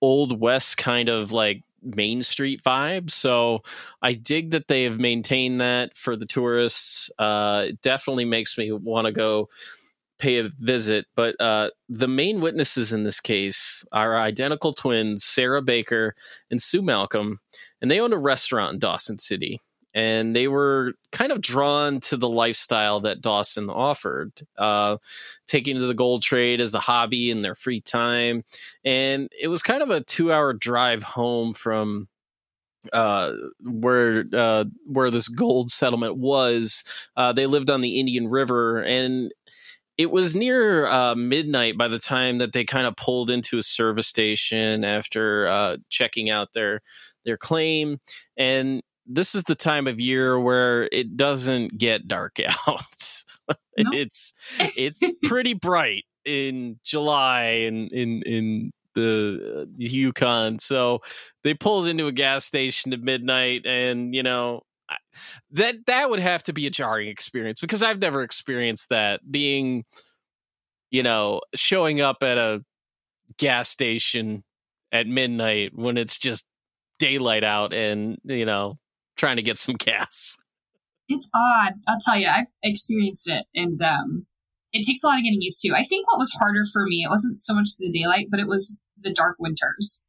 [0.00, 3.10] old west kind of like main street vibe.
[3.10, 3.62] So
[4.02, 7.10] I dig that they have maintained that for the tourists.
[7.18, 9.48] Uh, it definitely makes me want to go
[10.18, 11.06] pay a visit.
[11.16, 16.14] But uh, the main witnesses in this case are identical twins, Sarah Baker
[16.50, 17.40] and Sue Malcolm,
[17.82, 19.60] and they own a restaurant in Dawson City
[19.94, 24.96] and they were kind of drawn to the lifestyle that Dawson offered, uh,
[25.46, 28.42] taking to the gold trade as a hobby in their free time.
[28.84, 32.08] And it was kind of a two hour drive home from
[32.92, 36.84] uh, where uh, where this gold settlement was.
[37.16, 39.32] Uh, they lived on the Indian River, and
[39.96, 43.62] it was near uh, midnight by the time that they kind of pulled into a
[43.62, 46.82] service station after uh, checking out their
[47.24, 48.00] their claim.
[48.36, 52.38] And this is the time of year where it doesn't get dark
[52.68, 52.80] out.
[53.76, 60.58] It's it's pretty bright in July and in in the Yukon.
[60.58, 61.00] So
[61.42, 64.62] they pulled into a gas station at midnight, and you know
[65.52, 69.84] that that would have to be a jarring experience because I've never experienced that being,
[70.90, 72.64] you know, showing up at a
[73.38, 74.44] gas station
[74.92, 76.44] at midnight when it's just
[77.00, 78.78] daylight out and you know
[79.16, 80.36] trying to get some gas.
[81.08, 81.74] It's odd.
[81.86, 84.26] I'll tell you, I've experienced it and um,
[84.72, 85.72] it takes a lot of getting used to.
[85.74, 88.48] I think what was harder for me, it wasn't so much the daylight, but it
[88.48, 90.00] was the dark winters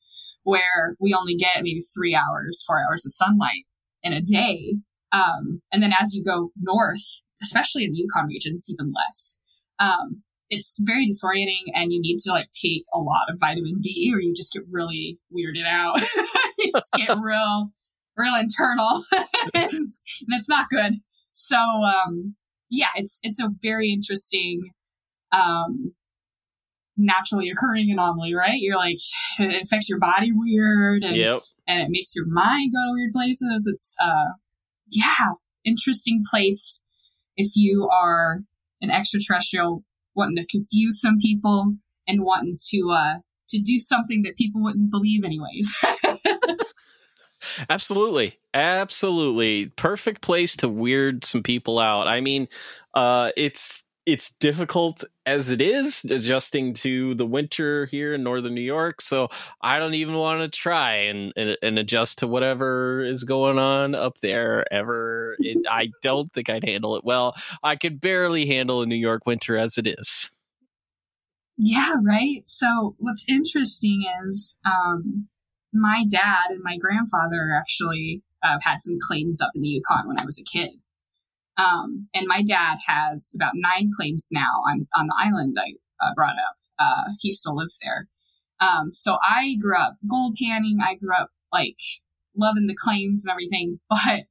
[0.43, 3.66] where we only get maybe three hours, four hours of sunlight
[4.03, 4.76] in a day.
[5.12, 9.38] Um, and then as you go north, especially in the Yukon region, it's even less.
[9.80, 14.12] Um, it's very disorienting and you need to like take a lot of vitamin D
[14.14, 16.01] or you just get really weirded out.
[16.58, 17.72] you just get real
[18.18, 19.24] real internal and,
[19.74, 19.93] and
[20.30, 20.93] it's not good.
[21.32, 22.36] So um
[22.70, 24.72] yeah, it's it's a very interesting
[25.32, 25.93] um
[26.97, 28.57] naturally occurring anomaly, right?
[28.57, 28.97] You're like
[29.39, 31.41] it affects your body weird and yep.
[31.68, 33.68] and it makes your mind go to weird places.
[33.72, 34.34] It's uh
[34.89, 36.82] yeah, interesting place
[37.36, 38.39] if you are
[38.82, 39.84] an extraterrestrial
[40.16, 41.76] wanting to confuse some people
[42.07, 43.16] and wanting to uh
[43.49, 45.74] to do something that people wouldn't believe anyways.
[47.70, 48.38] Absolutely.
[48.54, 49.68] Absolutely.
[49.68, 52.08] Perfect place to weird some people out.
[52.08, 52.48] I mean,
[52.93, 58.62] uh it's it's difficult as it is adjusting to the winter here in northern New
[58.62, 59.02] York.
[59.02, 59.30] So
[59.62, 63.96] I don't even want to try and, and, and adjust to whatever is going on
[63.96, 65.36] up there ever.
[65.39, 67.36] It, I don't think I'd handle it well.
[67.64, 70.30] I could barely handle a New York winter as it is.
[71.58, 72.43] Yeah, right.
[72.46, 75.28] So what's interesting is um,
[75.76, 80.19] my dad and my grandfather actually uh, had some claims up in the Yukon when
[80.19, 80.71] I was a kid.
[81.57, 86.13] Um, and my dad has about nine claims now on, on the island I uh,
[86.13, 86.55] brought up.
[86.78, 88.07] Uh, he still lives there.
[88.59, 90.80] Um, so I grew up gold panning.
[90.86, 91.78] I grew up like
[92.36, 93.80] loving the claims and everything.
[93.89, 94.26] But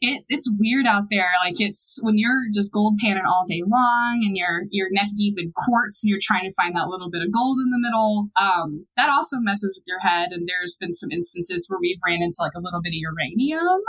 [0.00, 1.28] it, it's weird out there.
[1.40, 5.34] Like it's when you're just gold panning all day long and you're you're neck deep
[5.38, 8.28] in quartz and you're trying to find that little bit of gold in the middle.
[8.40, 10.30] Um, that also messes with your head.
[10.32, 13.80] And there's been some instances where we've ran into like a little bit of uranium.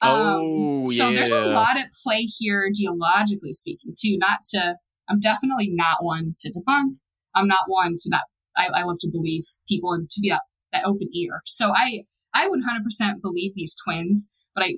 [0.00, 1.16] Oh, um, so yeah.
[1.16, 4.18] there's a lot at play here, geologically speaking, too.
[4.18, 4.76] Not to,
[5.08, 6.96] I'm definitely not one to debunk.
[7.34, 8.22] I'm not one to not.
[8.56, 11.40] I, I love to believe people and to be that, that open ear.
[11.46, 14.74] So I, I 100% believe these twins, but I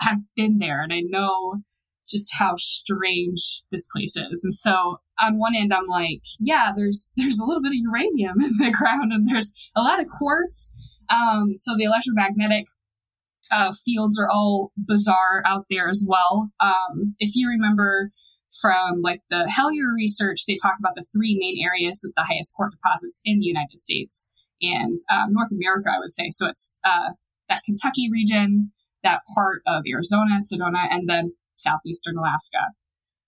[0.00, 1.62] have been there and I know
[2.08, 4.44] just how strange this place is.
[4.44, 8.40] And so on one end, I'm like, yeah, there's there's a little bit of uranium
[8.40, 10.74] in the ground, and there's a lot of quartz.
[11.10, 12.66] Um, so the electromagnetic
[13.50, 16.50] uh, fields are all bizarre out there as well.
[16.60, 18.10] Um, if you remember
[18.60, 22.54] from like the Hellier research, they talk about the three main areas with the highest
[22.54, 24.30] quartz deposits in the United States
[24.62, 26.30] and um, North America, I would say.
[26.30, 27.10] So it's uh,
[27.48, 28.72] that Kentucky region,
[29.04, 32.58] that part of Arizona, Sedona, and then southeastern Alaska.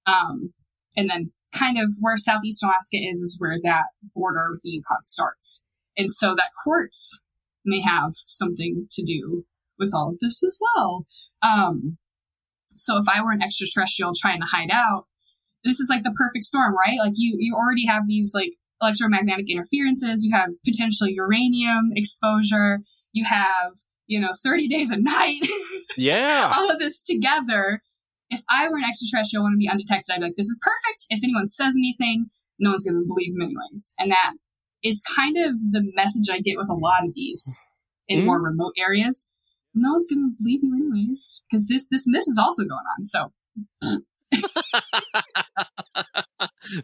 [0.07, 0.53] Um,
[0.97, 5.05] and then kind of where southeastern Alaska is, is where that border with the Yukon
[5.05, 5.62] starts.
[5.97, 7.22] And so that quartz
[7.64, 9.45] may have something to do
[9.79, 11.07] with all of this as well.
[11.43, 11.99] Um,
[12.77, 15.07] so if I were an extraterrestrial trying to hide out,
[15.64, 16.99] this is like the perfect storm, right?
[16.99, 20.24] Like you, you already have these like electromagnetic interferences.
[20.24, 22.81] You have potentially uranium exposure.
[23.12, 23.72] You have,
[24.07, 25.40] you know, 30 days a night.
[25.96, 26.52] Yeah.
[26.57, 27.80] all of this together.
[28.28, 31.07] If I were an extraterrestrial, want to be undetected, I'd be like, this is perfect.
[31.11, 32.26] If anyone says anything,
[32.59, 33.94] no one's going to believe them anyways.
[33.98, 34.32] And that
[34.82, 37.66] is kind of the message I get with a lot of these
[38.09, 38.24] in Mm.
[38.24, 39.28] more remote areas.
[39.74, 42.84] No one's going to believe you anyways because this, this, and this is also going
[42.98, 43.07] on.
[43.07, 43.32] So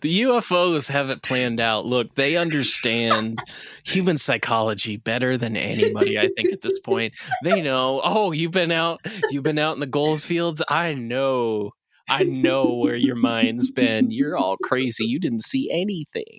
[0.01, 1.87] the UFOs have it planned out.
[1.87, 3.39] Look, they understand
[3.85, 7.15] human psychology better than anybody, I think, at this point.
[7.43, 10.63] They know, oh, you've been out you've been out in the gold fields.
[10.69, 11.73] I know.
[12.09, 14.11] I know where your mind's been.
[14.11, 15.05] You're all crazy.
[15.05, 16.39] You didn't see anything.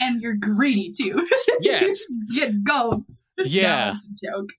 [0.00, 1.26] and you're greedy too.
[1.60, 2.00] Yes.
[2.34, 3.04] Get go.
[3.38, 3.94] Yeah.
[4.22, 4.50] No, joke.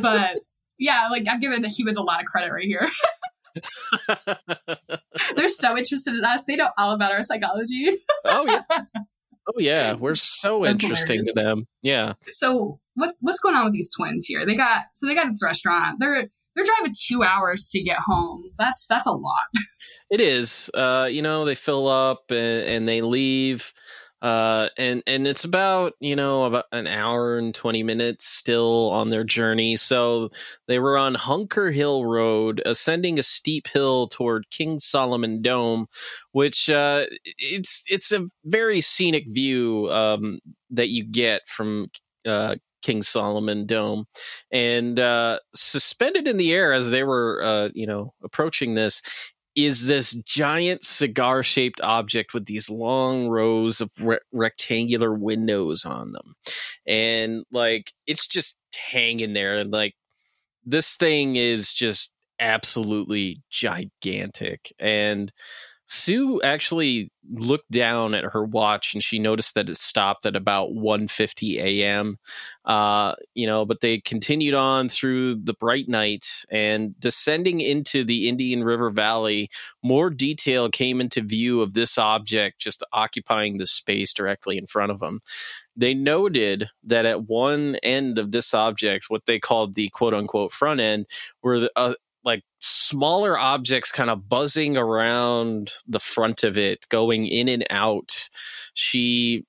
[0.00, 0.38] But
[0.78, 2.88] yeah, like I'm giving the humans a lot of credit right here.
[5.36, 6.44] They're so interested in us.
[6.46, 7.90] They know all about our psychology.
[8.26, 8.80] oh yeah.
[9.48, 9.94] Oh yeah.
[9.94, 11.66] We're so That's interesting to them.
[11.82, 12.12] Yeah.
[12.30, 14.46] So what what's going on with these twins here?
[14.46, 15.96] They got so they got this restaurant.
[15.98, 18.44] They're they're driving two hours to get home.
[18.58, 19.48] That's that's a lot.
[20.10, 20.68] It is.
[20.74, 22.38] Uh, you know, they fill up and,
[22.68, 23.72] and they leave.
[24.22, 29.10] Uh, and and it's about you know about an hour and 20 minutes still on
[29.10, 29.76] their journey.
[29.76, 30.30] So
[30.68, 35.86] they were on hunker hill road ascending a steep hill toward king solomon dome
[36.32, 37.04] which uh,
[37.38, 40.40] it's it's a very scenic view um,
[40.70, 41.90] that you get from
[42.26, 44.06] uh, king solomon dome.
[44.52, 49.02] And uh, suspended in the air as they were uh, you know approaching this
[49.56, 56.12] is this giant cigar shaped object with these long rows of re- rectangular windows on
[56.12, 56.34] them.
[56.86, 58.56] And like it's just
[58.92, 59.58] hanging there.
[59.58, 59.94] And like
[60.64, 64.72] this thing is just absolutely gigantic.
[64.78, 65.32] And
[65.92, 70.70] Sue actually looked down at her watch and she noticed that it stopped at about
[70.70, 72.16] 1:50 a.m.
[72.64, 78.28] Uh, you know, but they continued on through the bright night and descending into the
[78.28, 79.50] Indian River Valley,
[79.82, 84.92] more detail came into view of this object just occupying the space directly in front
[84.92, 85.18] of them.
[85.76, 90.52] They noted that at one end of this object, what they called the quote unquote
[90.52, 91.06] front end,
[91.42, 91.94] were the, uh,
[92.24, 98.28] like smaller objects kind of buzzing around the front of it, going in and out.
[98.74, 99.44] She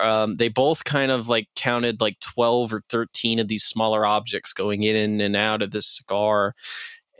[0.00, 4.52] um, they both kind of like counted like 12 or 13 of these smaller objects
[4.52, 6.54] going in and out of this cigar.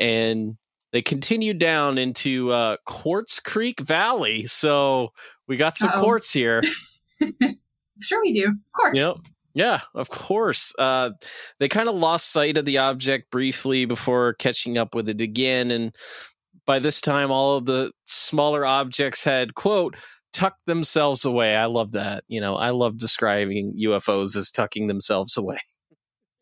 [0.00, 0.56] And
[0.92, 4.46] they continued down into uh, Quartz Creek Valley.
[4.46, 5.10] So
[5.46, 6.00] we got some Uh-oh.
[6.00, 6.62] quartz here.
[8.00, 8.46] Sure we do.
[8.46, 8.98] Of course.
[8.98, 9.16] Yep.
[9.58, 10.72] Yeah, of course.
[10.78, 11.10] Uh,
[11.58, 15.72] they kind of lost sight of the object briefly before catching up with it again.
[15.72, 15.92] And
[16.64, 19.96] by this time, all of the smaller objects had, quote,
[20.32, 21.56] tucked themselves away.
[21.56, 22.22] I love that.
[22.28, 25.58] You know, I love describing UFOs as tucking themselves away.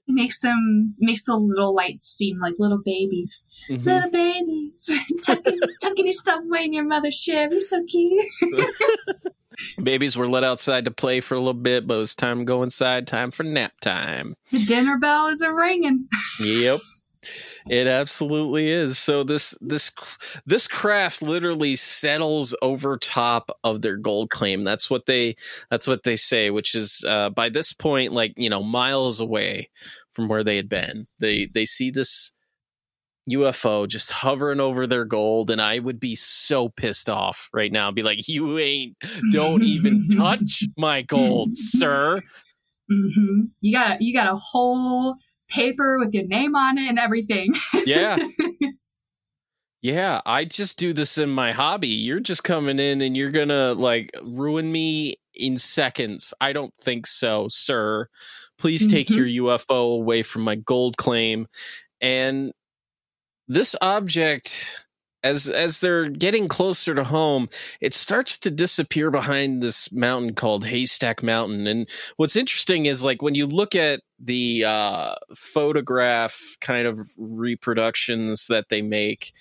[0.08, 3.46] It makes them makes the little lights seem like little babies.
[3.70, 3.82] Mhm.
[3.82, 4.90] Little babies.
[5.24, 7.50] tucking, tucking yourself away in your mother's ship.
[7.50, 8.26] You're so cute.
[9.82, 12.44] Babies were let outside to play for a little bit, but it was time to
[12.44, 14.34] go inside, time for nap time.
[14.52, 16.08] The dinner bell is a ringing.
[16.40, 16.80] Yep.
[17.68, 18.98] It absolutely is.
[18.98, 19.90] So this this
[20.44, 24.62] this craft literally settles over top of their gold claim.
[24.62, 25.36] That's what they
[25.68, 29.70] that's what they say, which is uh, by this point, like you know, miles away
[30.12, 31.08] from where they had been.
[31.18, 32.32] They they see this
[33.30, 37.90] UFO just hovering over their gold, and I would be so pissed off right now.
[37.90, 38.96] Be like, you ain't,
[39.32, 42.20] don't even touch my gold, sir.
[42.90, 43.40] Mm-hmm.
[43.62, 45.16] You got you got a whole
[45.48, 47.54] paper with your name on it and everything.
[47.84, 48.16] Yeah.
[49.82, 51.88] yeah, I just do this in my hobby.
[51.88, 56.32] You're just coming in and you're gonna like ruin me in seconds.
[56.40, 58.08] I don't think so, sir.
[58.58, 59.16] Please take Mhm.
[59.16, 59.26] your
[59.58, 61.46] UFO away from my gold claim.
[62.00, 62.52] And
[63.48, 64.82] this object
[65.26, 67.48] as as they're getting closer to home,
[67.80, 71.66] it starts to disappear behind this mountain called Haystack Mountain.
[71.66, 78.46] And what's interesting is like when you look at the uh, photograph kind of reproductions
[78.46, 79.32] that they make,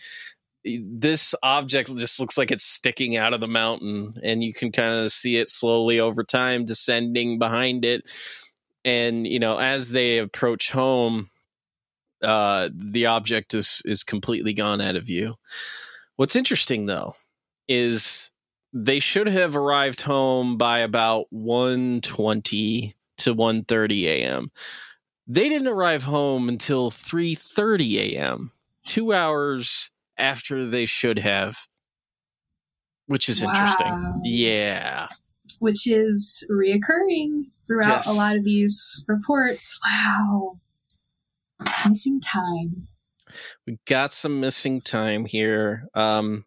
[0.64, 5.04] this object just looks like it's sticking out of the mountain, and you can kind
[5.04, 8.10] of see it slowly over time descending behind it.
[8.84, 11.30] And you know, as they approach home,
[12.24, 15.36] uh, the object is is completely gone out of view.
[16.16, 17.16] What's interesting though
[17.68, 18.30] is
[18.74, 24.52] they should have arrived home by about 1:20 to 1:30 a.m.
[25.28, 28.52] They didn't arrive home until 3:30 a.m.
[28.86, 31.68] 2 hours after they should have
[33.08, 34.22] which is interesting.
[34.24, 35.08] Yeah.
[35.60, 38.08] Which is reoccurring throughout Yes.
[38.08, 39.80] a lot of these reports.
[39.86, 40.60] Wow.
[41.90, 42.88] Missing time.
[43.68, 45.88] we got some missing time here.
[45.94, 46.46] Um,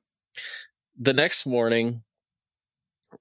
[0.99, 2.03] the next morning,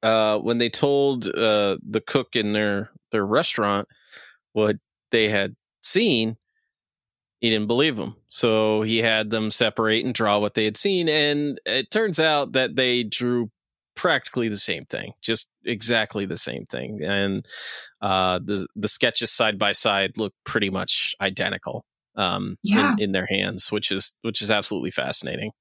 [0.01, 3.87] uh, when they told uh, the cook in their their restaurant
[4.53, 4.77] what
[5.11, 6.37] they had seen,
[7.39, 8.15] he didn't believe them.
[8.29, 12.53] So he had them separate and draw what they had seen, and it turns out
[12.53, 13.51] that they drew
[13.97, 17.45] practically the same thing, just exactly the same thing, and
[18.01, 21.83] uh, the the sketches side by side look pretty much identical
[22.15, 22.93] um, Yeah.
[22.93, 25.51] in, in their hands, which is which is absolutely fascinating.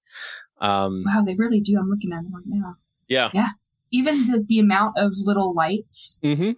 [0.61, 1.77] Um, Wow, they really do.
[1.79, 2.75] I'm looking at them right now.
[3.09, 3.31] yeah.
[3.35, 3.49] Yeah.
[3.91, 6.53] Even the, the amount of little lights, hmm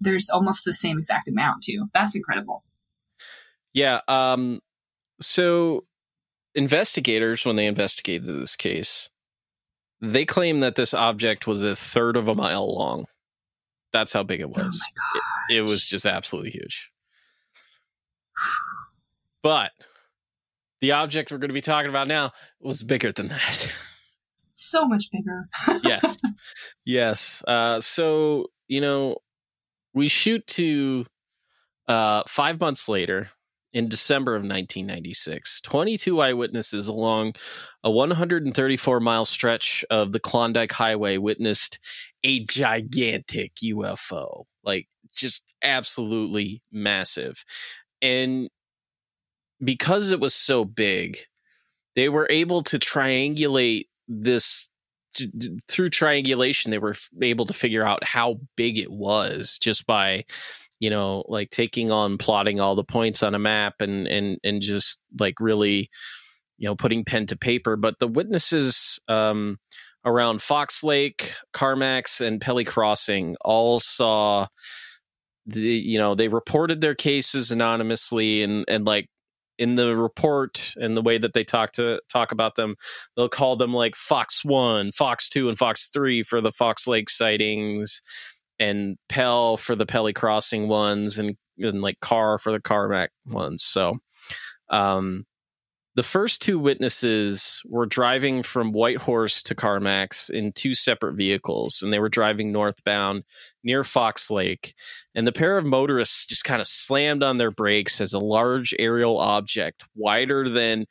[0.00, 1.86] there's almost the same exact amount too.
[1.92, 2.62] That's incredible.
[3.72, 4.00] Yeah.
[4.06, 4.60] Um,
[5.20, 5.84] so
[6.54, 9.10] investigators, when they investigated this case,
[10.00, 13.06] they claim that this object was a third of a mile long.
[13.92, 14.56] That's how big it Oh was.
[14.80, 15.56] my god.
[15.56, 16.90] it was just absolutely huge.
[19.42, 19.70] But
[20.80, 23.72] the object we're going to be talking about now was bigger than that.
[24.60, 25.48] So much bigger.
[25.84, 26.16] yes.
[26.84, 27.44] Yes.
[27.46, 29.18] Uh, so, you know,
[29.94, 31.06] we shoot to
[31.86, 33.30] uh, five months later
[33.72, 35.60] in December of 1996.
[35.60, 37.34] 22 eyewitnesses along
[37.84, 41.78] a 134 mile stretch of the Klondike Highway witnessed
[42.24, 47.44] a gigantic UFO, like just absolutely massive.
[48.00, 48.48] And
[49.62, 51.18] because it was so big,
[51.94, 54.68] they were able to triangulate this
[55.68, 60.24] through triangulation they were able to figure out how big it was just by
[60.80, 64.62] you know like taking on plotting all the points on a map and and and
[64.62, 65.90] just like really
[66.58, 67.76] you know putting pen to paper.
[67.76, 69.58] But the witnesses um
[70.04, 74.46] around fox lake carmacks and pelly crossing all saw
[75.46, 79.08] the you know they reported their cases anonymously and and like
[79.58, 82.76] in the report and the way that they talk to talk about them
[83.16, 87.10] they'll call them like Fox One, Fox Two, and Fox Three for the Fox Lake
[87.10, 88.00] sightings,
[88.58, 93.64] and Pell for the Pelly Crossing ones, and and like Carr for the Carmack ones.
[93.64, 93.98] So,
[94.70, 95.26] um,
[95.98, 101.92] the first two witnesses were driving from Whitehorse to Carmacks in two separate vehicles, and
[101.92, 103.24] they were driving northbound
[103.64, 104.74] near Fox Lake.
[105.16, 108.72] And the pair of motorists just kind of slammed on their brakes as a large
[108.78, 110.86] aerial object, wider than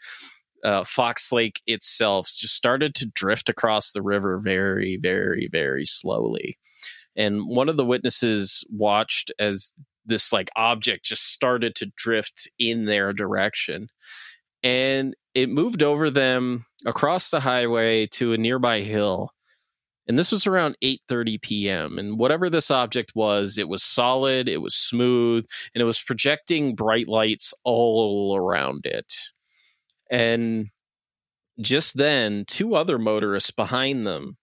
[0.63, 6.57] uh, Fox Lake itself just started to drift across the river very, very, very slowly.
[7.17, 9.73] And one of the witnesses watched as
[10.05, 13.89] this like object just started to drift in their direction.
[14.63, 19.31] And it moved over them across the highway to a nearby hill.
[20.07, 21.99] And this was around 8:30 p.m.
[21.99, 25.45] And whatever this object was, it was solid, it was smooth,
[25.75, 29.13] and it was projecting bright lights all around it.
[30.09, 30.67] And
[31.59, 34.37] just then, two other motorists behind them,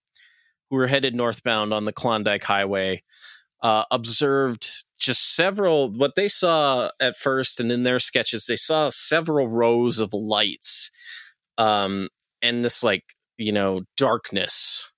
[0.69, 3.03] who were headed northbound on the Klondike Highway,
[3.61, 8.89] uh, observed just several, what they saw at first, and in their sketches, they saw
[8.89, 10.91] several rows of lights
[11.57, 12.09] um,
[12.41, 13.03] and this, like,
[13.37, 14.89] you know, darkness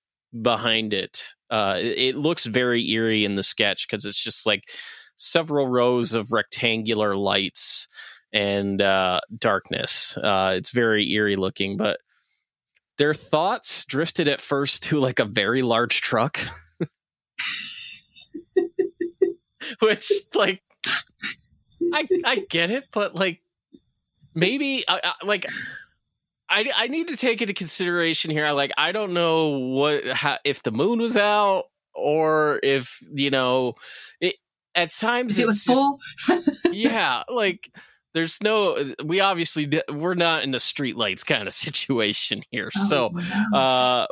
[0.42, 1.34] behind it.
[1.50, 4.64] Uh, it, looks very eerie in the sketch because it's just like
[5.16, 7.88] several rows of rectangular lights
[8.32, 10.16] and uh, darkness.
[10.18, 12.00] Uh, it's very eerie looking, but
[12.98, 16.38] their thoughts drifted at first to like a very large truck.
[19.80, 20.62] Which, like,
[21.94, 23.40] I I get it, but like,
[24.34, 25.46] maybe I, I, like
[26.48, 28.44] I I need to take into consideration here.
[28.44, 33.30] I Like, I don't know what how, if the moon was out or if you
[33.30, 33.74] know
[34.20, 34.36] it.
[34.74, 35.98] At times, it was full.
[36.70, 37.68] yeah, like
[38.18, 43.20] there's no we obviously we're not in a streetlights kind of situation here so Oh,
[43.52, 43.58] no.
[43.58, 44.06] uh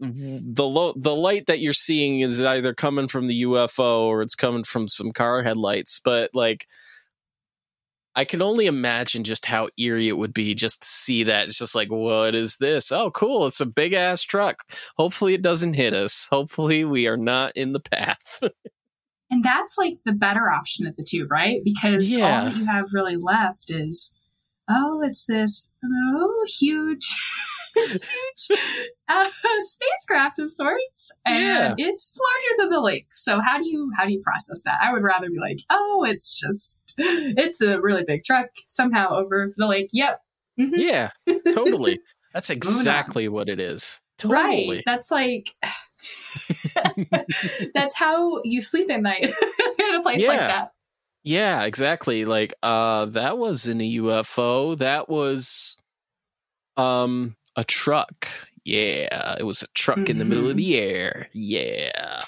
[0.00, 4.34] the lo- the light that you're seeing is either coming from the UFO or it's
[4.34, 6.66] coming from some car headlights but like
[8.14, 11.48] I can only imagine just how eerie it would be just to see that.
[11.48, 12.92] It's just like, what is this?
[12.92, 13.46] Oh, cool.
[13.46, 14.70] It's a big ass truck.
[14.98, 16.28] Hopefully, it doesn't hit us.
[16.30, 18.42] Hopefully, we are not in the path.
[19.32, 21.60] And that's like the better option of the two, right?
[21.64, 22.40] Because Yeah.
[22.40, 24.12] all that you have really left is,
[24.68, 27.16] oh, it's this oh huge,
[27.74, 28.60] huge
[29.08, 29.28] uh,
[29.60, 33.06] spacecraft of sorts, and it's larger than the lake.
[33.10, 34.78] So how do you how do you process that?
[34.82, 39.52] I would rather be like, oh, it's just it's a really big truck somehow over
[39.56, 39.88] the lake.
[39.92, 40.20] Yep.
[40.60, 40.76] Mhm.
[40.76, 41.10] yeah,
[41.54, 41.98] totally.
[42.34, 44.00] That's exactly what it is.
[44.18, 44.68] Totally.
[44.70, 44.82] Right.
[44.86, 45.48] That's like
[47.74, 49.24] that's how you sleep at night
[49.78, 50.48] in a place like Yeah.
[50.48, 50.72] that.
[51.24, 52.24] Yeah, exactly.
[52.24, 54.76] Like uh that wasn't a UFO.
[54.78, 55.76] That was
[56.76, 58.28] um a truck.
[58.64, 61.28] Yeah, it was a truck in the middle of the air.
[61.32, 62.20] Yeah.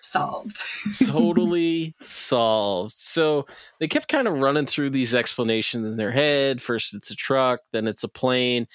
[0.00, 0.62] Solved.
[1.06, 2.92] totally solved.
[2.92, 3.46] So
[3.80, 6.60] they kept kind of running through these explanations in their head.
[6.60, 8.66] First it's a truck, then it's a plane.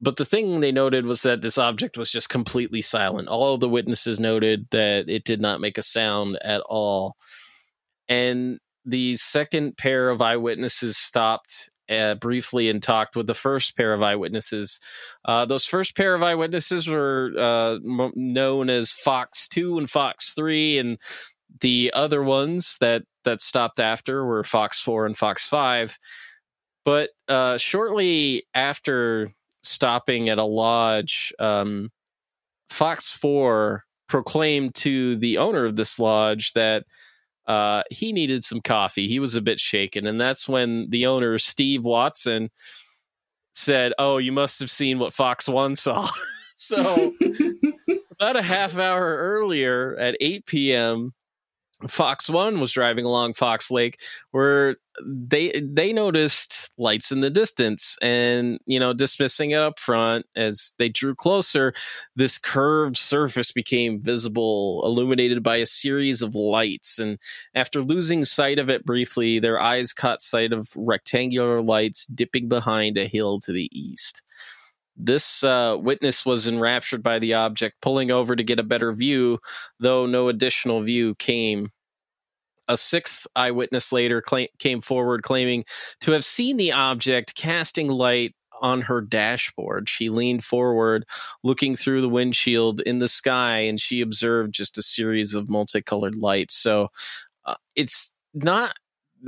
[0.00, 3.28] But the thing they noted was that this object was just completely silent.
[3.28, 7.16] All the witnesses noted that it did not make a sound at all.
[8.08, 13.92] And the second pair of eyewitnesses stopped uh, briefly and talked with the first pair
[13.92, 14.80] of eyewitnesses.
[15.24, 20.32] Uh, those first pair of eyewitnesses were uh, m- known as Fox Two and Fox
[20.32, 20.98] Three, and
[21.60, 25.98] the other ones that that stopped after were Fox Four and Fox Five.
[26.84, 31.90] But uh, shortly after stopping at a lodge, um,
[32.70, 36.84] Fox Four proclaimed to the owner of this lodge that
[37.46, 39.08] uh, he needed some coffee.
[39.08, 42.50] He was a bit shaken, and that's when the owner, Steve Watson,
[43.54, 46.08] said, "Oh, you must have seen what Fox One saw."
[46.56, 47.12] so
[48.12, 51.14] about a half hour earlier, at 8 p.m.,
[51.88, 54.00] Fox One was driving along Fox Lake,
[54.32, 54.76] where
[55.06, 60.74] they they noticed lights in the distance, and you know, dismissing it up front as
[60.78, 61.72] they drew closer,
[62.16, 66.98] this curved surface became visible, illuminated by a series of lights.
[66.98, 67.18] And
[67.54, 72.98] after losing sight of it briefly, their eyes caught sight of rectangular lights dipping behind
[72.98, 74.22] a hill to the east.
[75.02, 79.38] This uh, witness was enraptured by the object, pulling over to get a better view,
[79.78, 81.70] though no additional view came.
[82.68, 84.22] A sixth eyewitness later
[84.58, 85.64] came forward claiming
[86.02, 89.88] to have seen the object casting light on her dashboard.
[89.88, 91.04] She leaned forward,
[91.42, 96.14] looking through the windshield in the sky, and she observed just a series of multicolored
[96.14, 96.54] lights.
[96.54, 96.88] So
[97.44, 98.76] uh, it's not.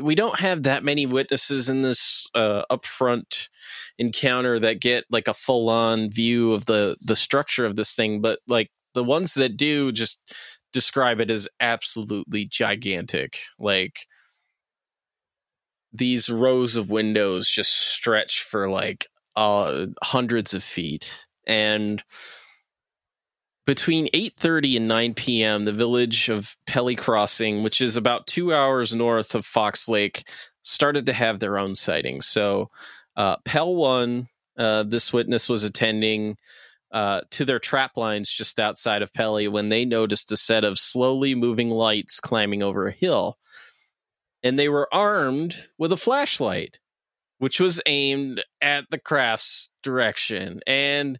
[0.01, 3.49] We don't have that many witnesses in this uh, upfront
[3.99, 8.21] encounter that get like a full on view of the the structure of this thing,
[8.21, 10.19] but like the ones that do just
[10.73, 13.41] describe it as absolutely gigantic.
[13.59, 14.07] Like
[15.93, 22.03] these rows of windows just stretch for like uh, hundreds of feet and
[23.73, 25.65] between 8:30 and 9 p.m.
[25.65, 30.29] the village of Pelly Crossing which is about 2 hours north of Fox Lake
[30.63, 32.69] started to have their own sightings so
[33.17, 36.37] uh, Pell 1 uh, this witness was attending
[36.93, 40.79] uh, to their trap lines just outside of Pelly when they noticed a set of
[40.79, 43.39] slowly moving lights climbing over a hill
[44.43, 46.79] and they were armed with a flashlight
[47.39, 50.61] which was aimed at the craft's direction.
[50.67, 51.19] And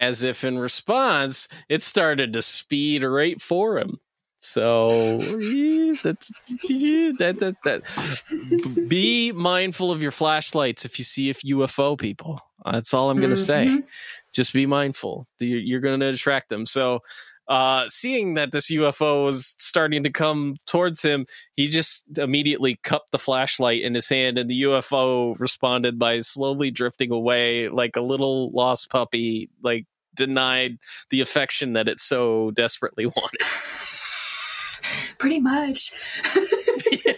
[0.00, 3.98] as if in response, it started to speed right for him.
[4.40, 5.18] So
[6.02, 6.28] that's
[6.68, 8.88] that, that, that.
[8.88, 12.40] Be mindful of your flashlights if you see a UFO, people.
[12.64, 13.66] That's all I'm going to say.
[13.66, 13.84] Mhm.
[14.32, 15.26] Just be mindful.
[15.38, 16.66] You're, you're going to attract them.
[16.66, 17.00] So,
[17.48, 23.12] uh, seeing that this UFO was starting to come towards him, he just immediately cupped
[23.12, 28.00] the flashlight in his hand, and the UFO responded by slowly drifting away like a
[28.00, 30.78] little lost puppy, like denied
[31.10, 33.40] the affection that it so desperately wanted.
[35.18, 35.92] Pretty much.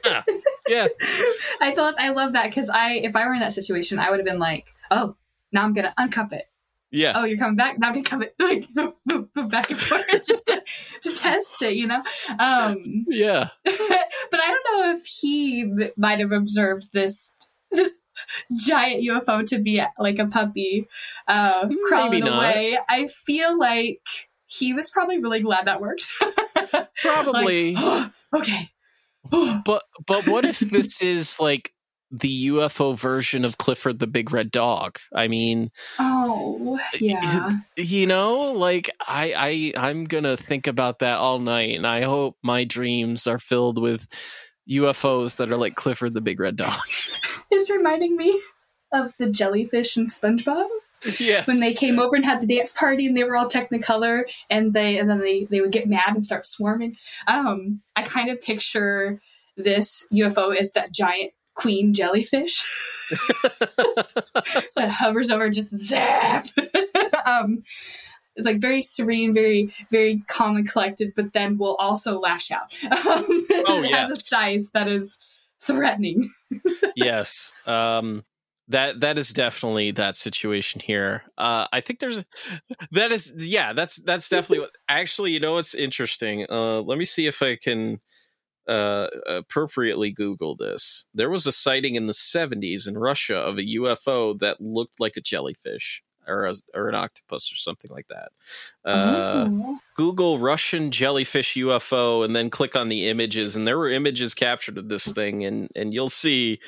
[0.04, 0.22] yeah.
[0.68, 0.88] Yeah.
[1.60, 4.18] I thought I love that because I, if I were in that situation, I would
[4.18, 5.16] have been like, "Oh,
[5.52, 6.48] now I'm gonna uncup it.
[6.90, 7.12] Yeah.
[7.16, 7.78] Oh, you're coming back.
[7.78, 8.66] Now I'm gonna it like
[9.50, 10.62] back and forth just to,
[11.02, 12.02] to test it, you know."
[12.38, 13.48] Um, Yeah.
[13.64, 13.74] but
[14.40, 17.34] I don't know if he might have observed this
[17.70, 18.04] this
[18.56, 20.88] giant UFO to be like a puppy
[21.26, 22.78] uh, crawling away.
[22.88, 24.00] I feel like
[24.46, 26.10] he was probably really glad that worked.
[27.02, 27.74] Probably.
[27.74, 28.70] Like, "Oh, okay.
[29.64, 31.74] But but what if this is like
[32.10, 34.98] the UFO version of Clifford the Big Red Dog?
[35.14, 37.56] I mean, Oh, yeah.
[37.76, 42.36] you know, like I I I'm gonna think about that all night, and I hope
[42.42, 44.06] my dreams are filled with
[44.68, 46.72] UFOs that are like Clifford the Big Red Dog.
[47.50, 48.38] It's reminding me
[48.92, 50.68] of the jellyfish in SpongeBob
[51.18, 51.46] yes.
[51.46, 54.74] when they came over and had the dance party and they were all Technicolor and
[54.74, 56.96] they and then they they would get mad and start swarming.
[57.26, 59.20] Um, I kind of picture
[59.56, 62.64] this UFO as that giant queen jellyfish
[64.76, 66.46] that hovers over, just zap.
[67.26, 67.62] um,
[68.36, 72.72] it's like very serene, very very calm and collected, but then will also lash out.
[73.06, 73.96] Um, Oh, yeah.
[73.98, 75.18] has a size that is
[75.60, 76.30] threatening.
[76.96, 77.52] yes.
[77.66, 78.24] Um
[78.68, 81.22] that that is definitely that situation here.
[81.36, 82.24] Uh I think there's
[82.92, 86.46] that is yeah, that's that's definitely what actually you know what's interesting.
[86.48, 88.00] Uh let me see if I can
[88.68, 91.06] uh appropriately google this.
[91.14, 95.16] There was a sighting in the 70s in Russia of a UFO that looked like
[95.16, 98.30] a jellyfish or a, or an octopus or something like that.
[98.84, 99.78] Uh Oh.
[99.96, 104.78] Google Russian jellyfish UFO and then click on the images, and there were images captured
[104.78, 106.60] of this thing, and and you'll see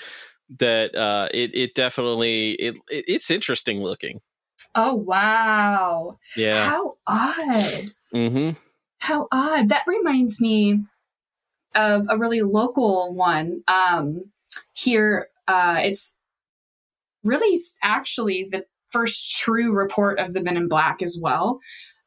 [0.59, 4.21] that uh, it it definitely it, it it's interesting looking.
[4.75, 6.19] Oh wow.
[6.37, 6.69] Yeah.
[6.69, 7.91] How odd.
[8.15, 8.51] Mm-hmm.
[8.99, 9.69] How odd.
[9.69, 10.81] That reminds me
[11.75, 13.63] of a really local one.
[13.69, 14.31] Um
[14.75, 16.15] here uh it's
[17.25, 21.61] really actually the first true report of the Men in Black as well.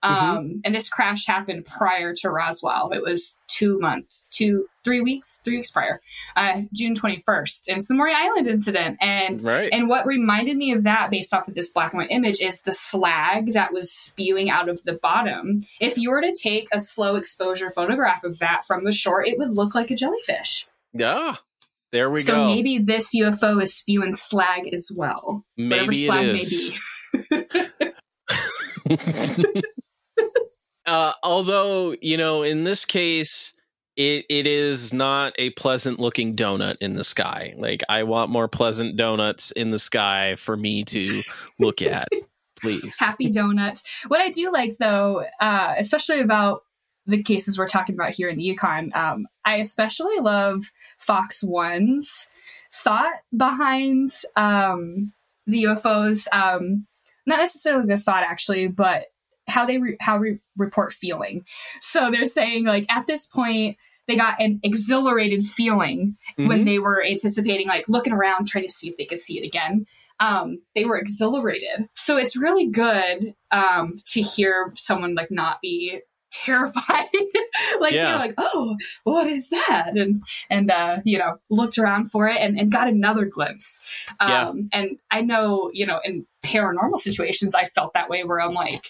[0.04, 2.92] Um, and this crash happened prior to Roswell.
[2.92, 6.02] It was two months, two, three weeks, three weeks prior,
[6.36, 7.68] uh, June 21st.
[7.70, 8.98] And it's the Maury Island incident.
[9.00, 9.70] And Right.
[9.72, 12.62] and what reminded me of that, based off of this black and white image, is
[12.62, 15.62] the slag that was spewing out of the bottom.
[15.80, 19.38] If you were to take a slow exposure photograph of that from the shore, it
[19.38, 20.68] would look like a jellyfish.
[20.94, 21.36] yeah.
[21.92, 22.38] There we so go.
[22.40, 25.46] So maybe this UFO is spewing slag as well.
[25.58, 26.74] Whatever Maybe slag it is.
[27.30, 27.46] may
[28.90, 29.54] be.
[30.86, 33.54] uh, although you know, in this case,
[33.96, 37.54] it it is not a pleasant looking donut in the sky.
[37.58, 41.22] Like I want more pleasant donuts in the sky for me to
[41.60, 42.08] look at.
[42.60, 42.96] Please.
[42.98, 43.84] Happy donuts.
[44.08, 46.62] What I do like though, uh, especially about
[47.06, 50.62] the cases we're talking about here in the Yukon, um, I especially love
[50.98, 52.28] Fox One's
[52.74, 55.14] thought behind um,
[55.46, 56.28] the UFOs.
[56.32, 56.88] Um,
[57.26, 59.08] not necessarily the thought actually, but
[59.48, 61.46] how they re- how re- report feeling.
[61.82, 63.78] So they're saying like at this point
[64.08, 66.66] they got an exhilarated feeling when Mhm.
[66.66, 69.86] they were anticipating like looking around trying to see if they could see it again
[70.20, 76.00] um, they were exhilarated so it's really good um, to hear someone like not be
[76.32, 77.08] terrified
[77.80, 78.08] like Yeah.
[78.10, 82.38] they're like oh what is that and and uh, you know looked around for it
[82.38, 83.80] and, and got another glimpse
[84.20, 84.54] um, Yeah.
[84.74, 88.88] and i know you know in paranormal situations i felt that way where i'm like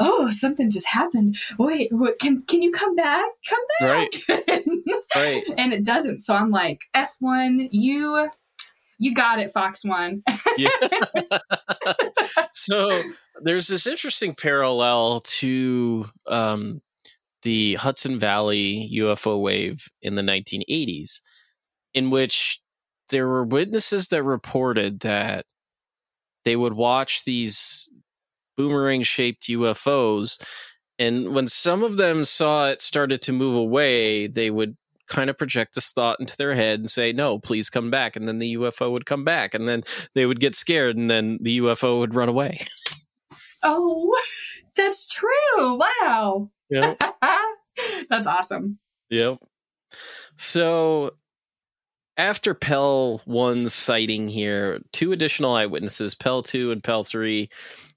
[0.00, 4.08] oh something just happened wait what, can can you come back come back
[5.14, 5.44] Right.
[5.58, 6.20] and it doesn't.
[6.20, 8.28] So I'm like, F1, you
[8.98, 10.22] you got it, Fox One.
[10.56, 10.68] Yeah.
[12.52, 13.02] so
[13.42, 16.80] there's this interesting parallel to um,
[17.42, 21.22] the Hudson Valley UFO wave in the 1980s,
[21.92, 22.60] in which
[23.08, 25.44] there were witnesses that reported that
[26.44, 27.90] they would watch these
[28.56, 30.40] boomerang shaped UFOs.
[30.98, 34.76] And when some of them saw it started to move away, they would
[35.06, 38.16] kind of project this thought into their head and say, No, please come back.
[38.16, 39.54] And then the UFO would come back.
[39.54, 39.82] And then
[40.14, 42.66] they would get scared and then the UFO would run away.
[43.66, 44.14] Oh,
[44.76, 45.80] that's true.
[46.02, 46.50] Wow.
[46.68, 47.00] Yep.
[48.10, 48.78] that's awesome.
[49.08, 49.38] Yep.
[50.36, 51.12] So
[52.16, 57.48] after Pell 1's sighting here, two additional eyewitnesses, Pell 2 and Pell 3,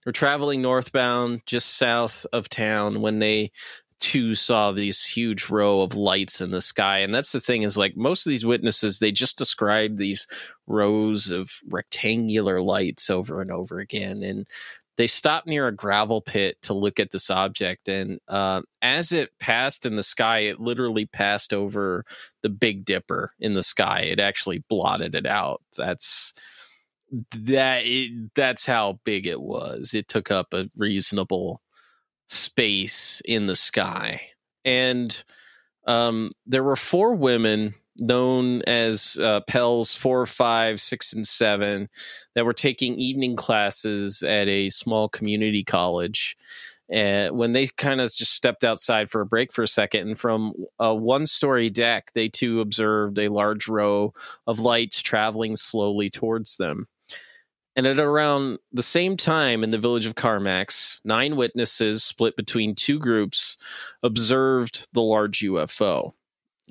[0.05, 3.51] were traveling northbound just south of town when they
[3.99, 6.99] too saw these huge row of lights in the sky.
[6.99, 10.27] And that's the thing is like most of these witnesses, they just describe these
[10.67, 14.23] rows of rectangular lights over and over again.
[14.23, 14.47] And
[14.97, 17.87] they stopped near a gravel pit to look at this object.
[17.87, 22.03] And uh, as it passed in the sky, it literally passed over
[22.41, 24.01] the Big Dipper in the sky.
[24.01, 25.61] It actually blotted it out.
[25.77, 26.33] That's
[27.31, 29.93] that it, that's how big it was.
[29.93, 31.61] It took up a reasonable
[32.27, 34.21] space in the sky.
[34.65, 35.23] And
[35.85, 41.89] um, there were four women known as uh, 4, 5, 6, and 7
[42.35, 46.37] that were taking evening classes at a small community college.
[46.89, 50.19] And when they kind of just stepped outside for a break for a second, and
[50.19, 54.13] from a one story deck, they too observed a large row
[54.45, 56.87] of lights traveling slowly towards them.
[57.75, 62.73] And at around the same time in the village of Carmacks, nine witnesses split between
[62.73, 63.57] two groups
[64.01, 66.13] observed the large UFO.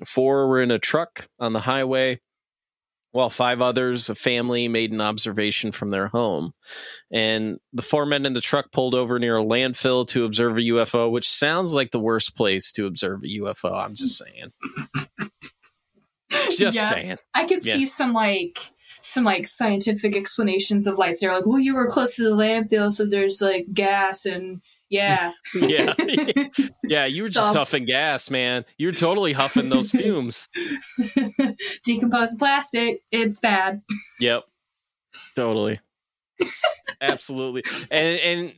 [0.05, 2.19] Four were in a truck on the highway,
[3.11, 6.53] while five others, a family, made an observation from their home.
[7.11, 10.61] And the four men in the truck pulled over near a landfill to observe a
[10.61, 13.73] UFO, which sounds like the worst place to observe a UFO.
[13.73, 14.51] I'm just saying.
[16.51, 17.17] just yeah, saying.
[17.33, 17.75] I could yeah.
[17.75, 18.59] see some like
[19.01, 21.19] some like scientific explanations of lights.
[21.19, 25.33] They're like, well, you were close to the landfill, so there's like gas and yeah,
[25.55, 25.93] yeah,
[26.83, 27.05] yeah.
[27.05, 28.65] You were just huffing gas, man.
[28.77, 30.47] You're totally huffing those fumes.
[31.85, 33.01] Decomposed plastic.
[33.11, 33.81] It's bad.
[34.19, 34.43] Yep,
[35.35, 35.79] totally,
[37.01, 38.53] absolutely, and and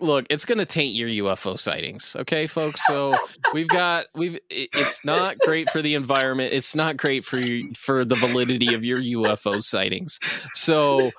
[0.00, 2.86] look, it's going to taint your UFO sightings, okay, folks.
[2.86, 3.14] So
[3.52, 4.38] we've got we've.
[4.50, 6.52] It's not great for the environment.
[6.52, 10.18] It's not great for you, for the validity of your UFO sightings.
[10.54, 11.10] So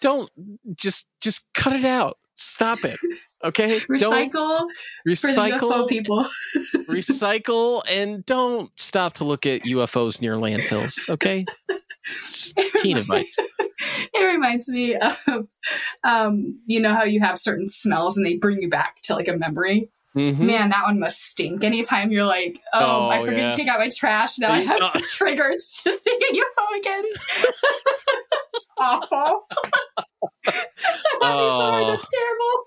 [0.00, 0.30] don't
[0.74, 2.18] just just cut it out.
[2.34, 2.98] Stop it.
[3.44, 3.80] Okay.
[3.80, 4.66] Recycle.
[5.06, 6.26] Recycle people.
[6.88, 11.08] recycle and don't stop to look at UFOs near landfills.
[11.08, 11.44] Okay.
[12.82, 13.36] Keen advice
[14.14, 15.46] it reminds me of
[16.04, 19.28] um, you know how you have certain smells and they bring you back to like
[19.28, 20.46] a memory mm-hmm.
[20.46, 23.50] man that one must stink anytime you're like oh, oh i forget yeah.
[23.50, 24.78] to take out my trash now i have
[25.08, 27.04] triggered to stick a ufo again
[28.54, 29.46] it's awful
[31.22, 31.58] oh.
[31.58, 32.66] sorry, that's terrible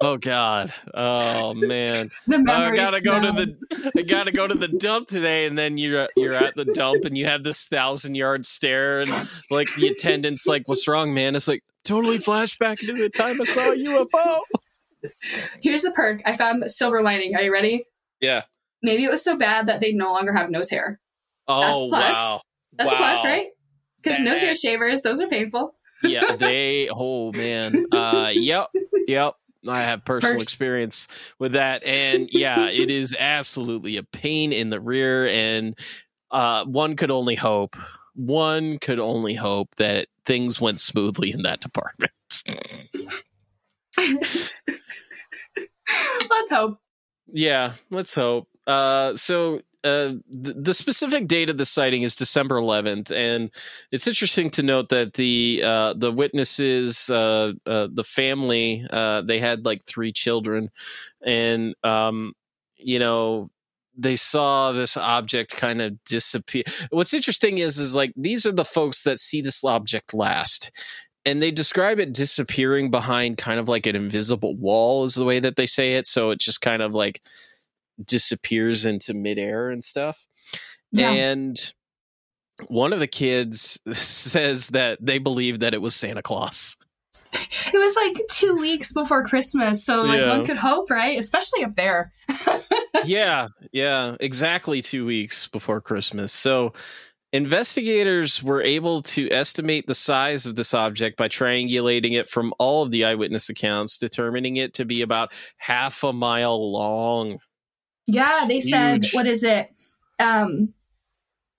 [0.00, 0.72] Oh God!
[0.92, 2.10] Oh man!
[2.26, 3.20] the I gotta smell.
[3.20, 6.54] go to the I gotta go to the dump today, and then you're you're at
[6.54, 9.10] the dump, and you have this thousand yard stare, and
[9.50, 13.44] like the attendant's like, "What's wrong, man?" It's like totally flashback to the time I
[13.44, 14.38] saw a UFO.
[15.62, 17.36] Here's the perk: I found silver lining.
[17.36, 17.84] Are you ready?
[18.20, 18.42] Yeah.
[18.82, 21.00] Maybe it was so bad that they no longer have nose hair.
[21.46, 22.12] Oh That's plus.
[22.12, 22.40] wow!
[22.74, 22.96] That's wow.
[22.96, 23.46] a plus, right?
[24.02, 25.74] Because nose hair shavers, those are painful.
[26.02, 26.88] yeah, they.
[26.92, 27.86] Oh man.
[27.92, 28.68] Uh, yep.
[29.06, 29.34] Yep.
[29.68, 30.44] I have personal Perks.
[30.44, 31.08] experience
[31.38, 35.26] with that, and yeah, it is absolutely a pain in the rear.
[35.26, 35.76] And
[36.30, 37.76] uh, one could only hope,
[38.14, 42.12] one could only hope that things went smoothly in that department.
[46.28, 46.78] let's hope.
[47.26, 48.48] Yeah, let's hope.
[48.66, 53.50] Uh, so uh, the, specific date of the sighting is December 11th, and
[53.92, 59.38] it's interesting to note that the uh, the witnesses, uh, uh the family, uh, they
[59.38, 60.70] had like three children,
[61.24, 62.32] and um,
[62.76, 63.50] you know
[63.96, 66.62] they saw this object kind of disappear.
[66.88, 70.70] What's interesting is is like these are the folks that see this object last.
[71.26, 75.40] And they describe it disappearing behind kind of like an invisible wall, is the way
[75.40, 76.06] that they say it.
[76.06, 77.22] So it just kind of like
[78.02, 80.26] disappears into midair and stuff.
[80.92, 81.10] Yeah.
[81.10, 81.72] And
[82.68, 86.76] one of the kids says that they believe that it was Santa Claus.
[87.66, 90.28] It was like two weeks before Christmas, so like yeah.
[90.28, 91.18] one could hope, right?
[91.18, 92.12] Especially up there.
[93.04, 96.32] yeah, yeah, exactly two weeks before Christmas.
[96.32, 96.74] So
[97.32, 102.82] investigators were able to estimate the size of this object by triangulating it from all
[102.82, 107.38] of the eyewitness accounts, determining it to be about half a mile long.
[108.06, 109.70] Yeah, they said what is it?
[110.18, 110.74] Um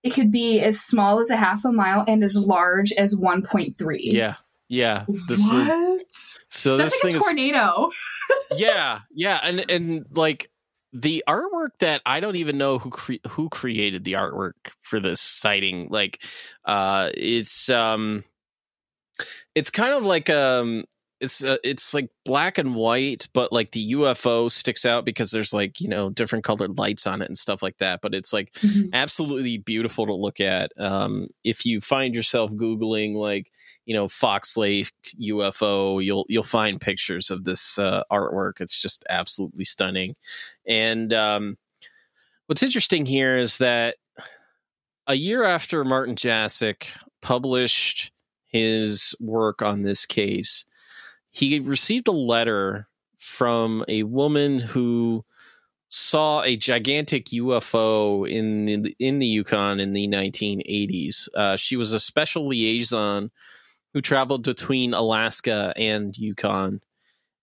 [0.04, 3.74] it could be as small as a half a mile and as large as 1.3.
[4.02, 4.36] Yeah.
[4.70, 5.06] Yeah.
[5.28, 6.02] This what?
[6.02, 7.89] Is, so That's this like a tornado.
[8.52, 9.00] Is, yeah.
[9.12, 10.52] Yeah, and and like
[10.93, 15.20] the artwork that I don't even know who cre- who created the artwork for this
[15.20, 16.24] sighting like
[16.64, 18.24] uh it's um
[19.56, 20.86] it's kind of like um
[21.20, 25.53] it's uh, it's like black and white but like the ufo sticks out because there's
[25.53, 28.51] like you know different colored lights on it and stuff like that but it's like
[28.53, 28.93] mm-hmm.
[28.93, 30.72] absolutely beautiful to look at.
[30.78, 33.51] Um if you find yourself googling like
[33.86, 34.91] you know fox lake
[35.22, 38.59] ufo you'll you'll find pictures of this uh, artwork.
[38.59, 40.16] It's just absolutely stunning.
[40.68, 41.57] And um
[42.47, 43.95] what's interesting here is that
[45.07, 46.88] a year after martin Jasek
[47.22, 48.11] published
[48.47, 50.66] his work on this case
[51.36, 55.26] he received a letter from a woman who
[55.90, 61.28] saw a gigantic UFO in the, in the Yukon in the 1980s.
[61.36, 63.32] Uh, she was a special liaison
[63.94, 66.80] who traveled between Alaska and Yukon.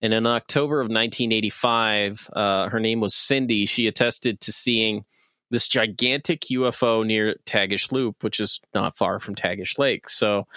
[0.01, 3.67] And in October of 1985, uh, her name was Cindy.
[3.67, 5.05] She attested to seeing
[5.51, 10.09] this gigantic UFO near Tagish Loop, which is not far from Tagish Lake.
[10.09, 10.47] So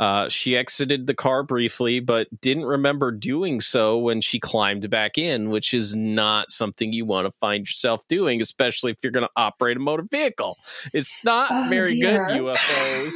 [0.00, 5.18] uh, she exited the car briefly, but didn't remember doing so when she climbed back
[5.18, 9.26] in, which is not something you want to find yourself doing, especially if you're going
[9.26, 10.56] to operate a motor vehicle.
[10.94, 12.26] It's not Oh, very dear.
[12.26, 13.12] good, UFOs.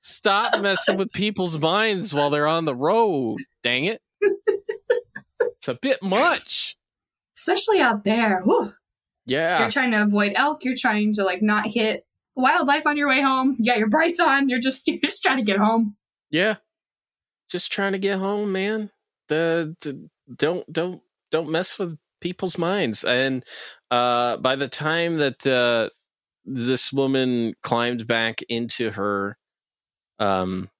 [0.00, 3.38] Stop messing with people's minds while they're on the road.
[3.62, 4.02] Dang it.
[5.40, 6.76] It's a bit much.
[7.36, 8.42] Especially out there.
[8.42, 8.70] Whew.
[9.26, 9.60] Yeah.
[9.60, 10.64] You're trying to avoid elk.
[10.64, 12.04] You're trying to like not hit
[12.36, 13.56] wildlife on your way home.
[13.58, 14.48] You got your brights on.
[14.48, 15.96] You're just you're just trying to get home.
[16.34, 16.56] Yeah.
[17.48, 18.90] Just trying to get home, man.
[19.28, 23.04] The, the don't don't don't mess with people's minds.
[23.04, 23.44] And
[23.92, 25.90] uh by the time that uh
[26.44, 29.38] this woman climbed back into her
[30.18, 30.70] um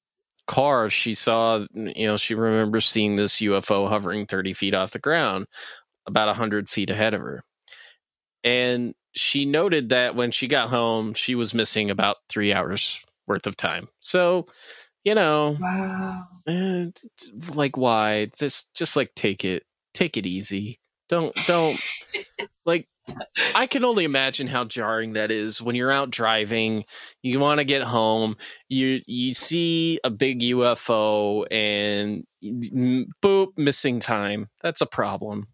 [0.48, 4.98] car, she saw you know, she remembers seeing this UFO hovering 30 feet off the
[4.98, 5.46] ground,
[6.08, 7.44] about 100 feet ahead of her.
[8.42, 13.46] And she noted that when she got home, she was missing about three hours worth
[13.46, 13.88] of time.
[14.00, 14.46] So,
[15.04, 16.26] you know, Wow.
[16.46, 16.86] eh,
[17.54, 18.30] like why?
[18.36, 20.80] Just, just like take it, take it easy.
[21.08, 21.78] Don't, don't
[22.66, 22.88] like.
[23.54, 26.86] I can only imagine how jarring that is when you're out driving.
[27.22, 28.38] You want to get home.
[28.70, 32.24] You you see a big UFO and
[33.22, 34.48] boop, missing time.
[34.62, 35.48] That's a problem.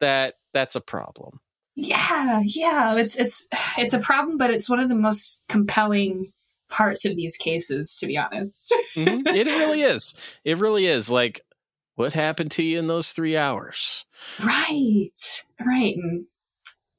[0.00, 1.40] That that's a problem.
[1.76, 2.94] Yeah, yeah.
[2.96, 3.46] It's it's
[3.78, 6.32] it's a problem, but it's one of the most compelling
[6.74, 8.74] parts of these cases, to be honest.
[8.96, 9.26] Mhm.
[9.26, 10.14] It really is.
[10.44, 11.10] It really is.
[11.10, 11.40] Like,
[11.96, 14.04] what happened to you in those three hours?
[14.42, 15.96] Right, right.
[15.96, 16.26] And,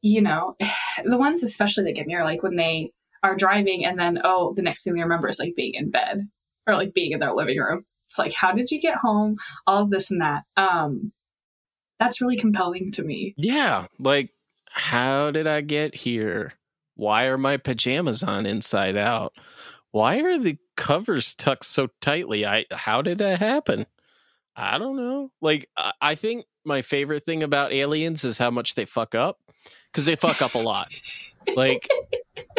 [0.02, 0.56] you know,
[1.06, 2.92] the ones especially that get me are like when they
[3.24, 6.28] are driving and then, oh, the next thing they remember is like being in bed
[6.68, 7.84] or like being in their living room.
[8.06, 9.38] It's like, how did you get home?
[9.66, 10.44] All of this and that.
[10.58, 11.12] Um,
[12.00, 13.34] that's really compelling to me.
[13.38, 13.88] Yeah.
[14.00, 14.32] Like,
[14.70, 16.54] how did I get here?
[16.96, 19.34] Why are my pajamas on inside out?
[19.92, 22.46] Why are the covers tucked so tightly?
[22.46, 23.86] I how did that happen?
[24.58, 25.32] I don't know.
[25.42, 25.70] Like,
[26.00, 29.38] I, think my favorite thing about aliens is how much they fuck up
[29.92, 30.88] because they fuck up a lot.
[31.58, 31.90] like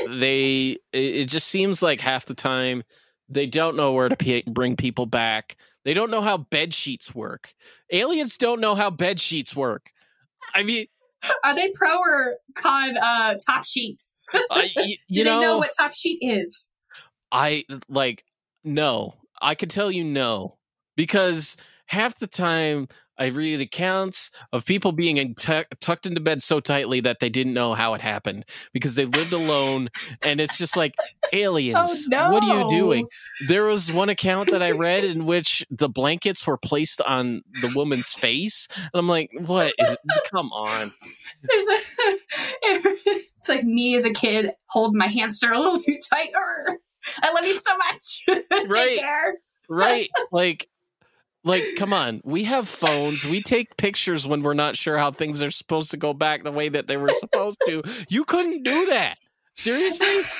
[0.06, 2.84] they it, just seems like half the time
[3.28, 7.52] they don't know where to bring people back they don't know how bed sheets work
[7.90, 9.90] aliens don't know how bed sheets work
[10.54, 10.86] i mean
[11.44, 14.02] Are they pro or con uh, top sheet?
[14.34, 16.68] I, y- Do you they know, know what top sheet is?
[17.32, 18.24] i like
[18.64, 20.56] no i could tell you no
[20.96, 21.56] because
[21.86, 26.60] half the time i read accounts of people being in tu- tucked into bed so
[26.60, 29.88] tightly that they didn't know how it happened because they lived alone
[30.22, 30.94] and it's just like
[31.32, 33.06] aliens Oh, what are you doing
[33.48, 37.72] there was one account that i read in which the blankets were placed on the
[37.74, 39.96] woman's face and i'm like what is
[40.30, 40.90] come on
[41.42, 41.76] There's a.
[42.62, 46.30] it's like me as a kid holding my hamster a little too tight.
[47.22, 48.24] I love you so much.
[48.68, 48.70] Right.
[48.88, 49.34] Take care.
[49.68, 50.68] right like
[51.46, 52.20] like come on.
[52.24, 53.24] We have phones.
[53.24, 56.52] We take pictures when we're not sure how things are supposed to go back the
[56.52, 57.82] way that they were supposed to.
[58.08, 59.16] You couldn't do that.
[59.54, 60.06] Seriously?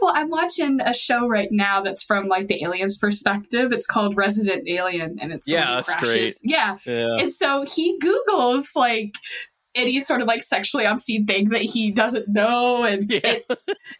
[0.00, 3.70] Well, I'm watching a show right now that's from like the alien's perspective.
[3.72, 6.40] It's called Resident Alien, and it's Yeah, that's crashes.
[6.40, 6.52] great.
[6.52, 7.16] Yeah, yeah.
[7.20, 9.12] And so he Googles like
[9.78, 13.20] any sort of like sexually obscene thing that he doesn't know, and Yeah.
[13.24, 13.46] it,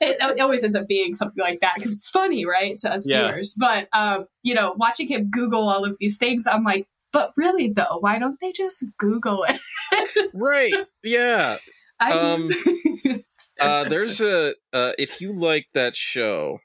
[0.01, 3.29] it, always ends up being something like that because it's funny, right, to us Yeah.
[3.29, 3.55] viewers.
[3.57, 7.71] But um, you know, watching him Google all of these things, I'm like, but really
[7.71, 10.31] though, why don't they just Google it?
[10.35, 10.73] right
[11.03, 11.57] yeah
[11.99, 13.23] I Um, do.
[13.61, 16.59] uh there's a uh if you like that show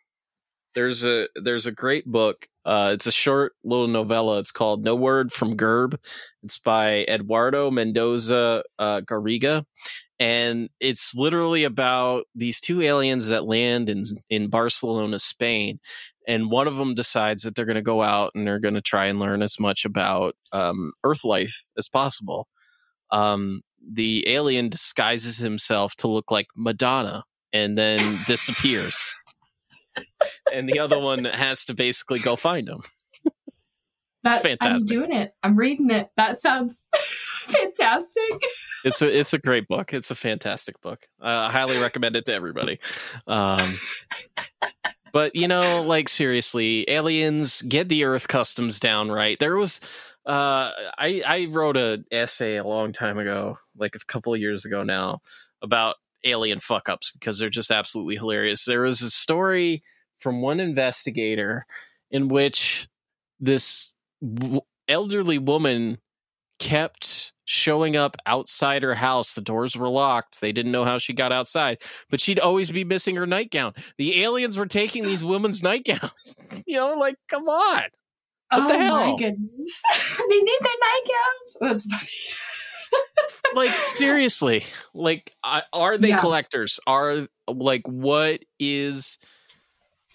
[0.75, 4.39] there's a there's a great book uh it's a short little novella.
[4.39, 5.97] It's called no word from gurb.
[6.43, 9.65] It's by eduardo mendoza uh garriga.
[10.19, 15.79] And it's literally about these two aliens that land in in barcelona spain.
[16.27, 18.81] And one of them decides that they're going to go out and they're going to
[18.81, 22.47] try and learn as much about um, earth life as possible.
[23.11, 29.13] Um, the alien disguises himself to look like Madonna and then disappears.
[30.53, 32.81] And the other one has to basically go find him.
[34.23, 34.97] That's fantastic.
[34.97, 35.33] I'm doing it.
[35.43, 36.09] I'm reading it.
[36.15, 36.87] That sounds
[37.45, 38.41] fantastic.
[38.85, 39.93] It's a it's a great book.
[39.93, 41.07] It's a fantastic book.
[41.21, 42.79] Uh, I highly recommend it to everybody.
[43.27, 43.79] Um,
[45.11, 49.37] but you know, like seriously, aliens get the Earth customs down right.
[49.39, 49.81] There was
[50.25, 54.63] uh, I I wrote an essay a long time ago, like a couple of years
[54.63, 55.19] ago now,
[55.61, 58.65] about alien fuck ups because they're just absolutely hilarious.
[58.65, 59.83] There was a story
[60.19, 61.65] from one investigator
[62.11, 62.87] in which
[63.39, 65.97] this w- elderly woman
[66.59, 69.33] kept showing up outside her house.
[69.33, 70.39] The doors were locked.
[70.39, 73.73] They didn't know how she got outside, but she'd always be missing her nightgown.
[73.97, 76.35] The aliens were taking these women's nightgowns.
[76.65, 77.83] you know, like, come on.
[78.49, 79.11] What oh the hell?
[79.11, 79.81] my goodness.
[80.29, 81.57] they need their nightgowns.
[81.59, 82.07] That's funny.
[83.55, 84.63] like seriously
[84.93, 85.33] like
[85.71, 86.19] are they Yeah.
[86.19, 89.17] collectors are like what is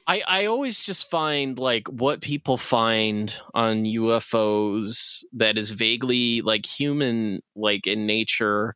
[0.07, 6.67] i i always just find like what people find on ufos that is vaguely like
[6.67, 8.75] human like in nature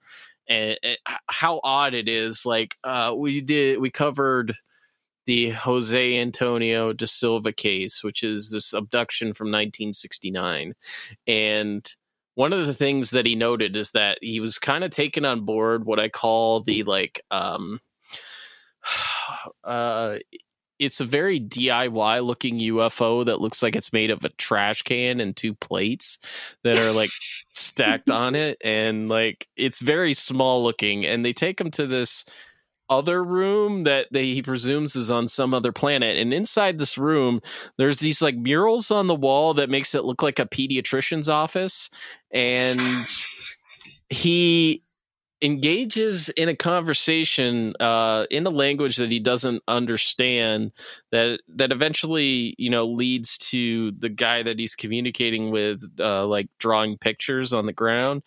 [0.48, 0.98] and, and
[1.28, 4.54] how odd it is like uh we did we covered
[5.24, 10.74] the Jose Antonio da Silva case, which is this abduction from 1969.
[11.28, 11.94] And
[12.34, 15.44] one of the things that he noted is that he was kind of taken on
[15.44, 17.80] board what I call the like um
[19.64, 20.16] uh
[20.78, 25.20] it's a very DIY looking UFO that looks like it's made of a trash can
[25.20, 26.18] and two plates
[26.64, 27.10] that are like
[27.52, 32.24] stacked on it and like it's very small looking and they take him to this
[32.98, 36.16] other room that they, he presumes is on some other planet.
[36.18, 37.40] And inside this room
[37.78, 41.90] there's these like murals on the wall that makes it look like a pediatrician's office.
[42.30, 43.06] And
[44.10, 44.82] he
[45.42, 50.70] engages in a conversation uh, in a language that he doesn't understand
[51.10, 56.46] that that eventually you know leads to the guy that he's communicating with uh, like
[56.58, 58.22] drawing pictures on the ground.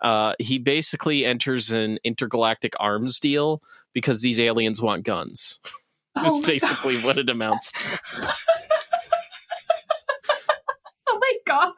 [0.00, 3.60] Uh, he basically enters an intergalactic arms deal
[3.92, 5.58] because these aliens want guns.
[6.16, 7.98] Oh my basically what it amounts to.
[11.12, 11.72] Oh my god.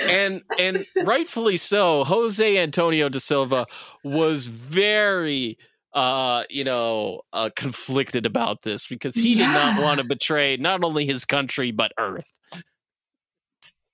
[0.00, 3.66] And and rightfully so jose antonio da silva
[4.04, 5.58] was very
[5.94, 10.84] uh you know uh conflicted about this because he did not want to betray not
[10.84, 12.32] only his country but earth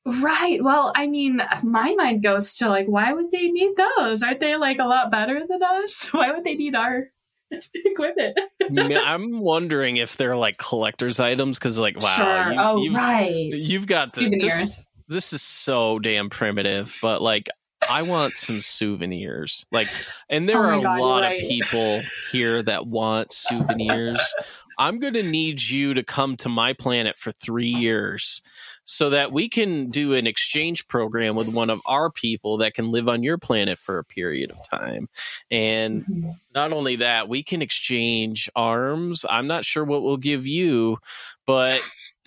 [0.05, 0.63] Right.
[0.63, 4.23] Well, I mean, my mind goes to like, why would they need those?
[4.23, 6.09] Aren't they like a lot better than us?
[6.13, 7.09] Why would they need our
[7.75, 8.39] equipment?
[9.05, 12.53] i'm wondering if they're like collector's items because like wow sure.
[12.53, 13.53] you, oh, you've, right.
[13.53, 14.53] you've got the, souvenirs.
[14.53, 17.49] this, this is so damn primitive but like
[17.89, 19.67] i want some souvenirs.
[19.71, 19.89] Like
[20.29, 21.41] and there Oh are my a lot right.
[21.43, 24.21] of people here that want souvenirs.
[24.79, 28.41] I'm going to need you to come to my planet for three years
[28.85, 32.91] so that we can do an exchange program with one of our people that can
[32.91, 35.09] live on your planet for a period of time
[35.51, 36.35] and Mhm.
[36.55, 39.25] not only that, we can exchange arms.
[39.29, 40.99] I'm not sure what we'll give you,
[41.47, 41.81] but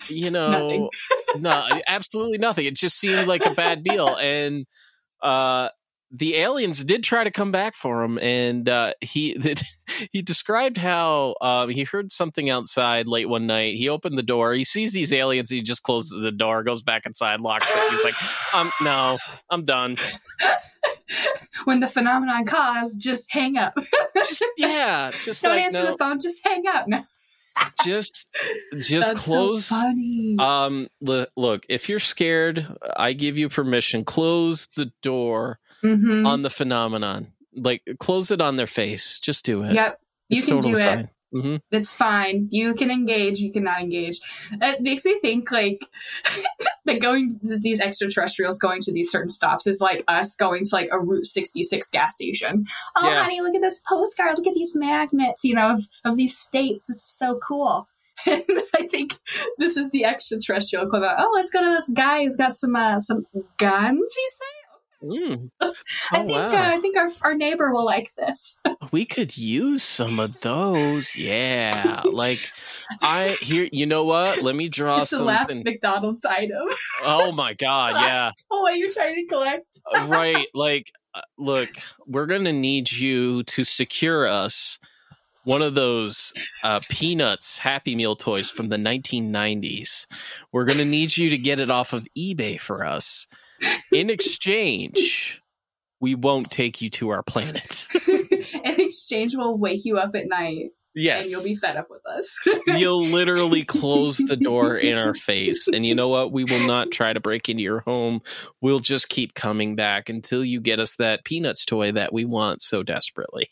[0.08, 0.90] you know,
[1.38, 2.66] no, absolutely nothing.
[2.66, 4.16] It just seemed like a bad deal.
[4.16, 4.66] And
[5.22, 5.68] uh,
[6.10, 9.36] the aliens did try to come back for him, and uh, he
[10.12, 13.76] he described how um, he heard something outside late one night.
[13.76, 14.52] He opened the door.
[14.52, 15.50] He sees these aliens.
[15.50, 17.90] He just closes the door, goes back inside, locks it.
[17.90, 18.14] He's like,
[18.54, 19.18] um, no,
[19.50, 19.96] I'm done.
[21.64, 23.74] when the phenomenon caused, just hang up.
[24.16, 26.20] Just yeah, just Don't like answer no, the phone.
[26.20, 26.88] Just hang up.
[26.88, 27.04] No,
[27.84, 28.28] just
[28.78, 30.36] just that's close so funny.
[30.38, 32.66] um l- look if you're scared
[32.96, 36.26] i give you permission close the door Mhm.
[36.26, 40.00] on the phenomenon like close it on their face just do it Yep.
[40.28, 40.84] You It's can totally do it.
[40.84, 41.08] fine.
[41.34, 41.60] Mhm.
[41.72, 42.48] It's fine.
[42.50, 43.40] You can engage.
[43.40, 44.18] You cannot engage.
[44.52, 45.80] It makes me think like
[46.86, 50.88] that going these extraterrestrials going to these certain stops is like us going to like
[50.92, 52.66] a Route 66 gas station.
[52.96, 53.22] Oh, Yeah.
[53.22, 54.36] honey, look at this postcard.
[54.38, 55.44] Look at these magnets.
[55.44, 56.86] You know of of these states.
[56.86, 57.86] This is so cool.
[58.26, 58.42] And
[58.74, 59.14] I think
[59.58, 61.16] this is the extraterrestrial equivalent.
[61.18, 63.26] Oh, let's go to this guy who's got some uh, some
[63.58, 63.98] guns.
[64.16, 64.44] You say?
[65.06, 65.50] Mm.
[65.60, 65.72] I
[66.12, 66.48] Oh, think wow.
[66.50, 68.60] uh, I think our our neighbor will like this.
[68.92, 72.38] we could use some of those yeah like
[73.02, 76.68] i here you know what let me draw it's the last McDonald's item.
[77.02, 79.80] oh my god yeah toy you're trying to collect.
[80.08, 81.68] right like uh, look
[82.06, 84.78] we're gonna need you to secure us
[85.44, 90.06] one of those uh, peanuts happy meal toys from the 1990s
[90.52, 93.26] we're gonna need you to get it off of ebay for us
[93.92, 95.42] in exchange
[96.00, 100.70] we won't take you to our planet In exchange, we'll wake you up at night
[100.94, 102.38] yes and you'll be fed up with us.
[102.78, 106.90] you'll literally close the door in our face and you know what we will not
[106.90, 108.20] try to break into your home
[108.62, 112.62] we'll just keep coming back until you get us that peanuts toy that we want
[112.62, 113.48] so desperately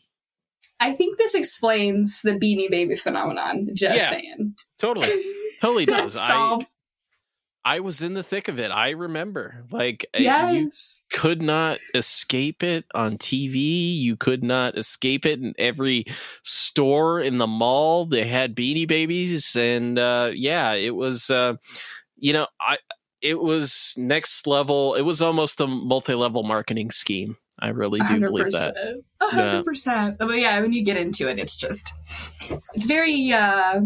[0.81, 3.69] I think this explains the beanie baby phenomenon.
[3.75, 4.11] Just Yeah.
[4.11, 4.55] saying.
[4.79, 5.09] totally
[5.61, 6.77] totally does I, Solves.
[7.65, 8.71] I was in the thick of it.
[8.71, 9.65] I remember.
[9.71, 11.03] Like yes.
[11.11, 13.99] you could not escape it on TV.
[13.99, 16.05] You could not escape it in every
[16.43, 18.05] store in the mall.
[18.05, 21.55] They had beanie babies and uh yeah, it was uh
[22.17, 22.79] you know, I
[23.23, 24.95] it was next level.
[24.95, 27.39] It was almost a multi-level marketing scheme.
[27.59, 28.21] I really do 100%.
[28.21, 29.03] believe that.
[29.23, 30.19] hundred percent.
[30.19, 31.95] But yeah, when you get into it, it's just
[32.75, 33.81] it's very uh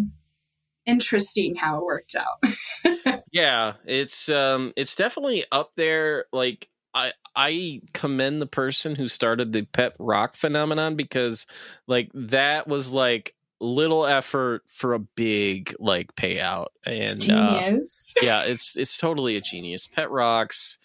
[0.88, 3.22] interesting how it worked out.
[3.32, 9.52] yeah, it's um it's definitely up there like I I commend the person who started
[9.52, 11.46] the pet rock phenomenon because
[11.86, 18.14] like that was like little effort for a big like payout and genius.
[18.16, 19.86] Uh, yeah, it's it's totally a genius.
[19.86, 20.78] Pet rocks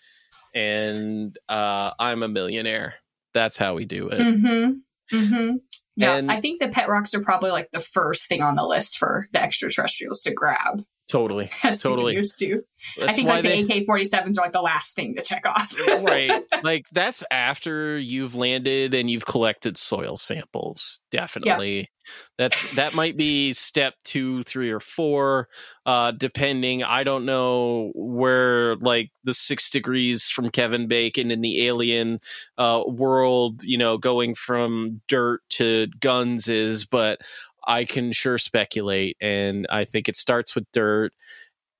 [0.54, 2.96] and uh I'm a millionaire.
[3.34, 4.20] That's how we do it.
[4.20, 5.18] Mm-hmm.
[5.18, 5.56] Mm-hmm.
[5.95, 8.65] Yeah, and I think the pet rocks are probably like the first thing on the
[8.65, 10.84] list for the extraterrestrials to grab.
[11.07, 11.52] Totally.
[11.82, 12.22] Totally.
[12.38, 12.64] Too.
[13.02, 15.78] I think like the AK 47s are like the last thing to check off.
[16.02, 16.32] right.
[16.64, 21.02] Like that's after you've landed and you've collected soil samples.
[21.11, 21.90] Definitely.
[22.38, 25.50] That's that might be step two, three, or four,
[25.86, 26.84] uh, depending.
[26.84, 32.20] I don't know where like the six degrees from Kevin Bacon in the alien
[32.58, 37.22] uh, world, you know, going from dirt to guns is, but
[37.66, 41.14] I can sure speculate, and I think it starts with dirt,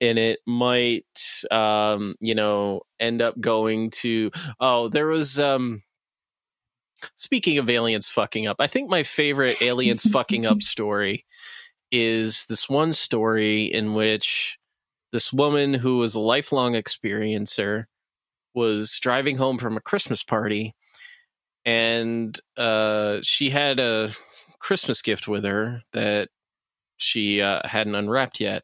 [0.00, 1.04] and it might,
[1.50, 4.30] um, you know, end up going to.
[4.60, 5.38] Oh, there was.
[5.38, 5.82] Um,
[7.16, 11.24] speaking of aliens fucking up, I think my favorite aliens fucking up story
[11.92, 14.58] is this one story in which
[15.12, 17.84] this woman who was a lifelong experiencer
[18.54, 20.74] was driving home from a Christmas party
[21.64, 24.10] and uh, she had a
[24.58, 26.28] Christmas gift with her that
[26.96, 28.62] she uh, hadn't unwrapped yet.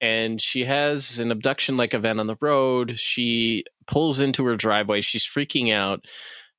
[0.00, 2.98] And she has an abduction like event on the road.
[2.98, 5.00] She pulls into her driveway.
[5.00, 6.04] She's freaking out.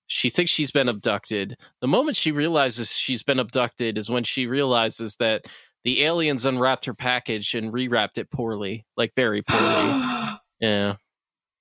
[0.08, 1.58] She thinks she's been abducted.
[1.82, 5.46] The moment she realizes she's been abducted is when she realizes that
[5.84, 10.04] the aliens unwrapped her package and rewrapped it poorly, like very poorly.
[10.62, 10.96] yeah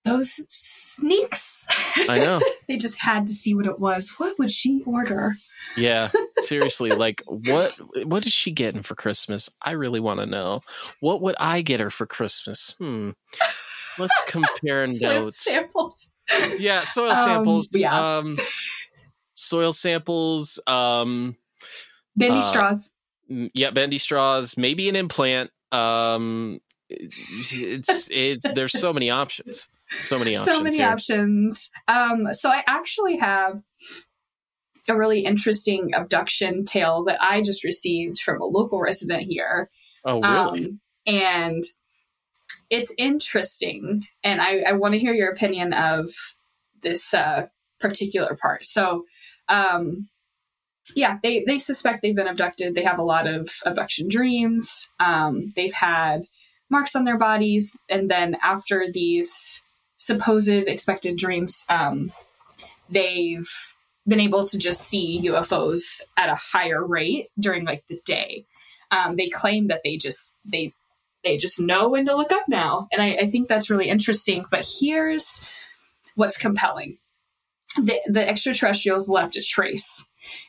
[0.04, 1.64] those sneaks.
[2.08, 2.40] I know.
[2.68, 4.14] they just had to see what it was.
[4.18, 5.34] What would she order?
[5.76, 6.10] Yeah,
[6.42, 9.50] seriously, like what what is she getting for Christmas?
[9.62, 10.60] I really want to know.
[11.00, 12.74] What would I get her for Christmas?
[12.78, 13.10] Hmm.
[13.98, 15.44] Let's compare notes.
[15.44, 16.10] samples.
[16.58, 17.68] Yeah, soil um, samples.
[17.72, 18.18] Yeah.
[18.18, 18.36] Um,
[19.34, 20.60] soil samples.
[20.66, 21.36] Um,
[22.16, 22.90] bendy uh, straws.
[23.28, 24.56] Yeah, bendy straws.
[24.56, 25.50] Maybe an implant.
[25.70, 29.68] Um, it's it's there's so many options
[30.00, 30.56] so many options.
[30.56, 30.88] So many here.
[30.88, 31.70] options.
[31.88, 33.62] Um, so I actually have
[34.88, 39.70] a really interesting abduction tale that I just received from a local resident here.
[40.04, 40.64] Oh, really?
[40.66, 41.62] Um, and
[42.72, 46.08] it's interesting, and I, I want to hear your opinion of
[46.80, 48.64] this uh, particular part.
[48.64, 49.04] So,
[49.46, 50.08] um,
[50.96, 52.74] yeah, they they suspect they've been abducted.
[52.74, 54.88] They have a lot of abduction dreams.
[54.98, 56.22] Um, they've had
[56.70, 59.60] marks on their bodies, and then after these
[59.98, 62.10] supposed expected dreams, um,
[62.88, 63.50] they've
[64.08, 68.46] been able to just see UFOs at a higher rate during like the day.
[68.90, 70.72] Um, they claim that they just they
[71.24, 74.44] they just know when to look up now, and I, I think that's really interesting.
[74.50, 75.44] But here's
[76.14, 76.98] what's compelling:
[77.76, 80.06] the, the extraterrestrials left a trace,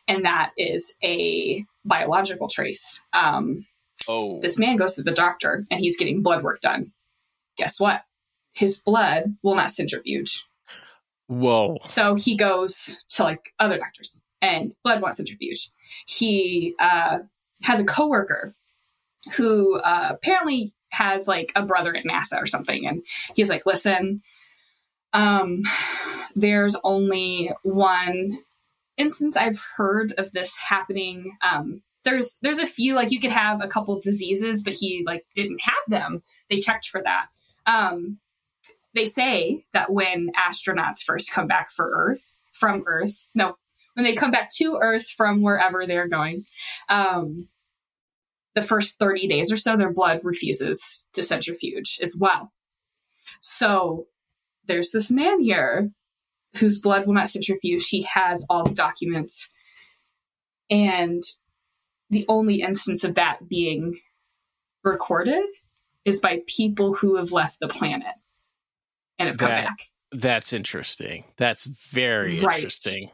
[0.08, 3.02] and that is a biological trace.
[3.14, 3.66] Um,
[4.08, 6.92] oh, this man goes to the doctor, and he's getting blood work done.
[7.58, 8.02] Guess what?
[8.54, 10.46] his blood will not centrifuge.
[11.28, 11.80] Whoa.
[11.84, 15.72] So he goes to like other doctors and blood won't centrifuge.
[16.06, 17.20] He uh,
[17.64, 18.54] has a coworker
[19.36, 22.88] who uh, apparently has like a brother at NASA or something.
[22.88, 23.04] And
[23.36, 24.22] he's like, listen,
[25.14, 25.64] um,
[26.36, 28.40] there's only one
[28.98, 31.38] instance I've heard of this happening.
[31.42, 35.26] Um, there's there's a few like you could have a couple diseases, but he like
[35.36, 36.22] didn't have them.
[36.50, 37.28] They checked for that.
[37.66, 38.20] Um,
[38.94, 43.56] they say that when astronauts first come back for Earth, from Earth, no,
[43.96, 46.44] when they come back to Earth from wherever they're going,
[46.90, 47.48] um,
[48.56, 52.52] the first 30 days or so, their blood refuses to centrifuge as well.
[53.42, 54.08] So
[54.66, 55.90] there's this man here
[56.58, 57.88] whose blood will not centrifuge.
[57.88, 59.50] He has all the documents.
[60.70, 61.24] And
[62.10, 64.00] the only instance of that being
[64.84, 65.44] recorded
[66.06, 68.14] is by people who have left the planet
[69.18, 69.78] and have come that, back.
[70.12, 71.24] That's interesting.
[71.38, 72.58] That's very right.
[72.58, 73.10] interesting.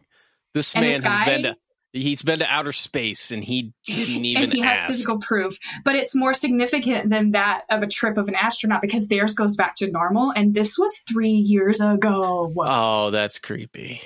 [0.54, 1.56] This man this guy, has been to
[1.92, 4.88] He's been to outer space and he didn't even and he has ask.
[4.88, 5.58] physical proof.
[5.84, 9.56] But it's more significant than that of a trip of an astronaut because theirs goes
[9.56, 12.54] back to normal, and this was three years ago.
[12.58, 14.02] Oh, that's creepy.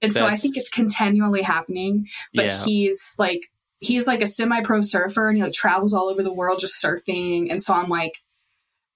[0.00, 2.06] and so I think it's continually happening.
[2.34, 2.64] But yeah.
[2.64, 3.42] he's like
[3.80, 7.50] he's like a semi-pro surfer, and he like travels all over the world just surfing.
[7.50, 8.14] And so I'm like.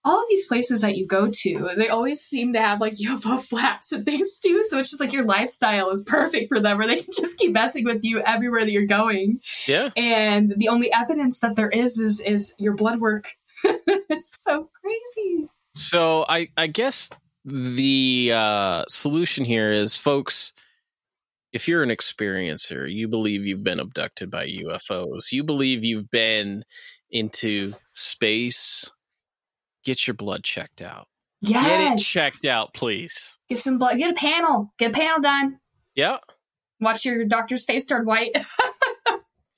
[0.02, 3.40] All of these places that you go to, they always seem to have like UFO
[3.40, 4.64] flaps and things too.
[4.68, 7.52] So it's just like your lifestyle is perfect for them, where they can just keep
[7.52, 9.90] messing with you everywhere that you're going yeah.
[9.96, 13.36] and the only evidence that there is is is your blood work.
[13.64, 15.48] it's so crazy.
[15.74, 17.10] So I I guess
[17.44, 20.52] the uh, solution here is, folks.
[21.52, 26.64] If you're an experiencer, you believe you've been abducted by UFOs, you believe you've been
[27.10, 28.88] into space,
[29.84, 31.06] get your blood checked out.
[31.40, 31.66] Yes.
[31.66, 33.38] Get it checked out, please.
[33.48, 33.98] Get some blood.
[33.98, 34.72] Get a panel.
[34.78, 35.58] Get a panel done.
[35.94, 36.18] Yeah.
[36.80, 38.36] Watch your doctor's face turn white.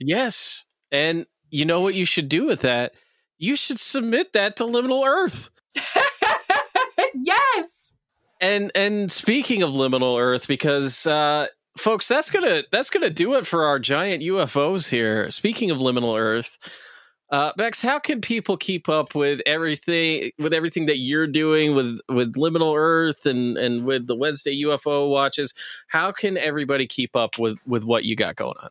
[0.04, 0.64] Yes.
[0.90, 2.94] And you know what you should do with that?
[3.38, 5.50] You should submit that to Liminal Earth.
[7.14, 7.92] yes.
[8.40, 11.46] And and speaking of Liminal Earth, because uh
[11.76, 15.30] folks, that's gonna that's gonna do it for our giant UFOs here.
[15.30, 16.58] Speaking of Liminal Earth,
[17.32, 21.98] uh Bex, how can people keep up with everything with everything that you're doing with
[22.08, 25.54] with Liminal Earth and and with the Wednesday UFO watches?
[25.88, 28.70] How can everybody keep up with with what you got going on?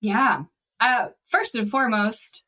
[0.00, 0.44] Yeah.
[0.80, 2.44] Uh, first and foremost,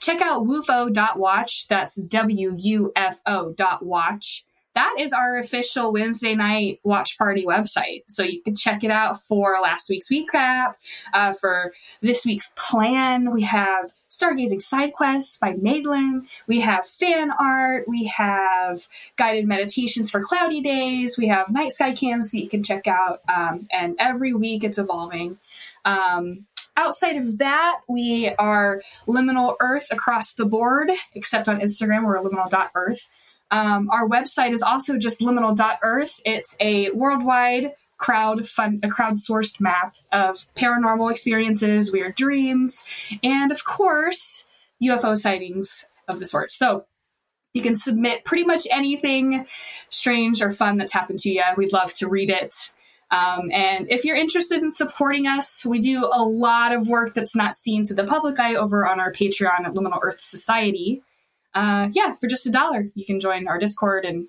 [0.00, 1.68] check out wufo.watch.
[1.68, 4.44] That's W U F O dot watch.
[4.78, 8.04] That is our official Wednesday night watch party website.
[8.06, 10.74] So you can check it out for last week's recap,
[11.12, 13.32] uh, for this week's plan.
[13.32, 16.28] We have Stargazing Side Quests by Madeline.
[16.46, 17.88] We have fan art.
[17.88, 18.86] We have
[19.16, 21.18] guided meditations for cloudy days.
[21.18, 23.22] We have night sky cams that you can check out.
[23.28, 25.38] Um, and every week it's evolving.
[25.84, 26.46] Um,
[26.76, 33.08] outside of that, we are liminal Earth across the board, except on Instagram, we're liminal.earth.
[33.50, 36.20] Um, our website is also just liminal.earth.
[36.24, 42.84] It's a worldwide crowd fund, a crowdsourced map of paranormal experiences, weird dreams,
[43.22, 44.44] and of course,
[44.82, 46.52] UFO sightings of the sort.
[46.52, 46.86] So
[47.54, 49.46] you can submit pretty much anything
[49.90, 51.42] strange or fun that's happened to you.
[51.56, 52.72] We'd love to read it.
[53.10, 57.34] Um, and if you're interested in supporting us, we do a lot of work that's
[57.34, 61.02] not seen to the public eye over on our Patreon at Liminal Earth Society.
[61.54, 64.26] Uh, yeah, for just a dollar, you can join our Discord and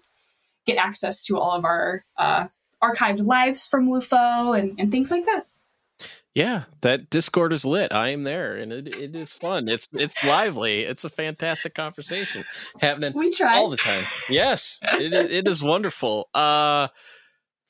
[0.65, 2.47] get access to all of our uh,
[2.83, 5.45] archived lives from WUFO and, and things like that.
[6.35, 7.91] Yeah, that Discord is lit.
[7.91, 9.67] I am there, and it, it is fun.
[9.67, 10.81] It's it's lively.
[10.83, 12.45] It's a fantastic conversation
[12.79, 13.57] happening We try.
[13.57, 14.03] all the time.
[14.29, 16.29] Yes, it, is- it is wonderful.
[16.33, 16.89] Uh,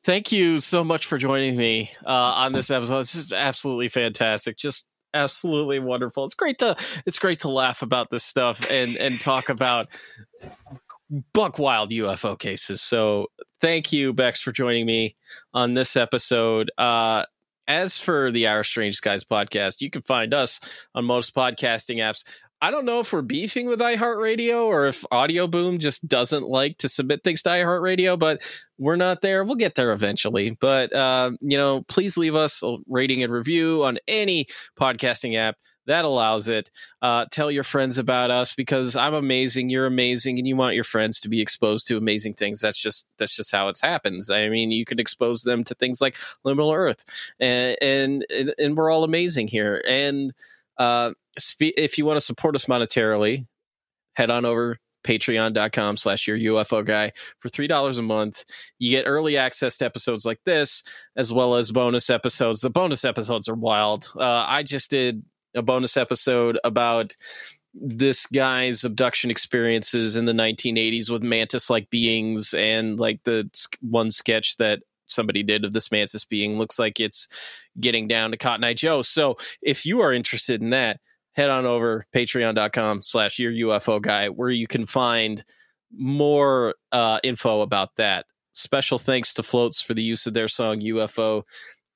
[0.04, 3.00] thank you so much for joining me uh, on this episode.
[3.00, 4.58] It's just absolutely fantastic.
[4.58, 6.26] Just absolutely wonderful.
[6.26, 6.76] It's great to
[7.06, 9.88] it's great to laugh about this stuff and and talk about
[11.34, 12.82] buck wild UFO cases.
[12.82, 13.28] So
[13.62, 15.16] thank you, Bex, for joining me
[15.54, 16.72] on this episode.
[16.78, 17.26] Uh,
[17.68, 20.60] as for the Our Strange Skies podcast, you can find us
[20.96, 22.24] on most podcasting apps.
[22.62, 26.78] I don't know if we're beefing with iHeartRadio or if Audio Boom just doesn't like
[26.80, 28.42] to submit things to iHeartRadio, but
[28.78, 29.44] we're not there.
[29.44, 30.58] We'll get there eventually.
[30.60, 35.56] But, uh, you know, please leave us a rating and review on any podcasting app
[35.90, 36.70] that allows it.
[37.02, 40.84] Uh, tell your friends about us because I'm amazing, you're amazing, and you want your
[40.84, 42.62] friends to be exposed to amazing things.
[42.62, 44.30] That's just that's just how it happens.
[44.30, 46.16] I mean, you can expose them to things like
[46.46, 47.04] Liminal Earth,
[47.40, 48.24] and and
[48.60, 49.84] and we're all amazing here.
[49.88, 50.32] And
[50.78, 51.14] uh,
[51.60, 53.46] if you want to support us monetarily,
[54.14, 58.44] head on over patreon.com slash your ufo guy for three dollars a month.
[58.80, 60.84] You get early access to episodes like this
[61.16, 62.62] as well as bonus episodes.
[62.62, 64.12] The bonus episodes are wild.
[64.16, 65.24] Uh, i just did
[65.56, 67.14] a bonus episode about
[67.74, 73.50] this guy's abduction experiences in the 1980s with mantis like beings and like the
[73.82, 77.28] one sketch that somebody did of this mantis being looks like it's
[77.80, 79.02] getting down to cotton eye joe.
[79.02, 81.00] So if you are interested in that
[81.40, 85.46] head on over patreon.com slash your ufo guy where you can find
[85.96, 90.82] more uh, info about that special thanks to floats for the use of their song
[90.82, 91.44] ufo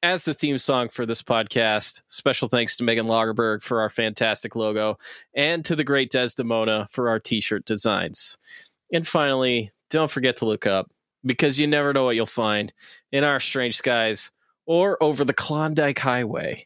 [0.02, 2.02] as the theme song for this podcast.
[2.08, 4.98] Special thanks to Megan Lagerberg for our fantastic logo
[5.34, 8.38] and to the great Desdemona for our t shirt designs.
[8.94, 10.90] And finally, don't forget to look up
[11.26, 12.72] because you never know what you'll find
[13.12, 14.32] in our strange skies
[14.66, 16.66] or over the Klondike Highway.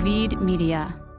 [0.00, 1.09] Duvid Media.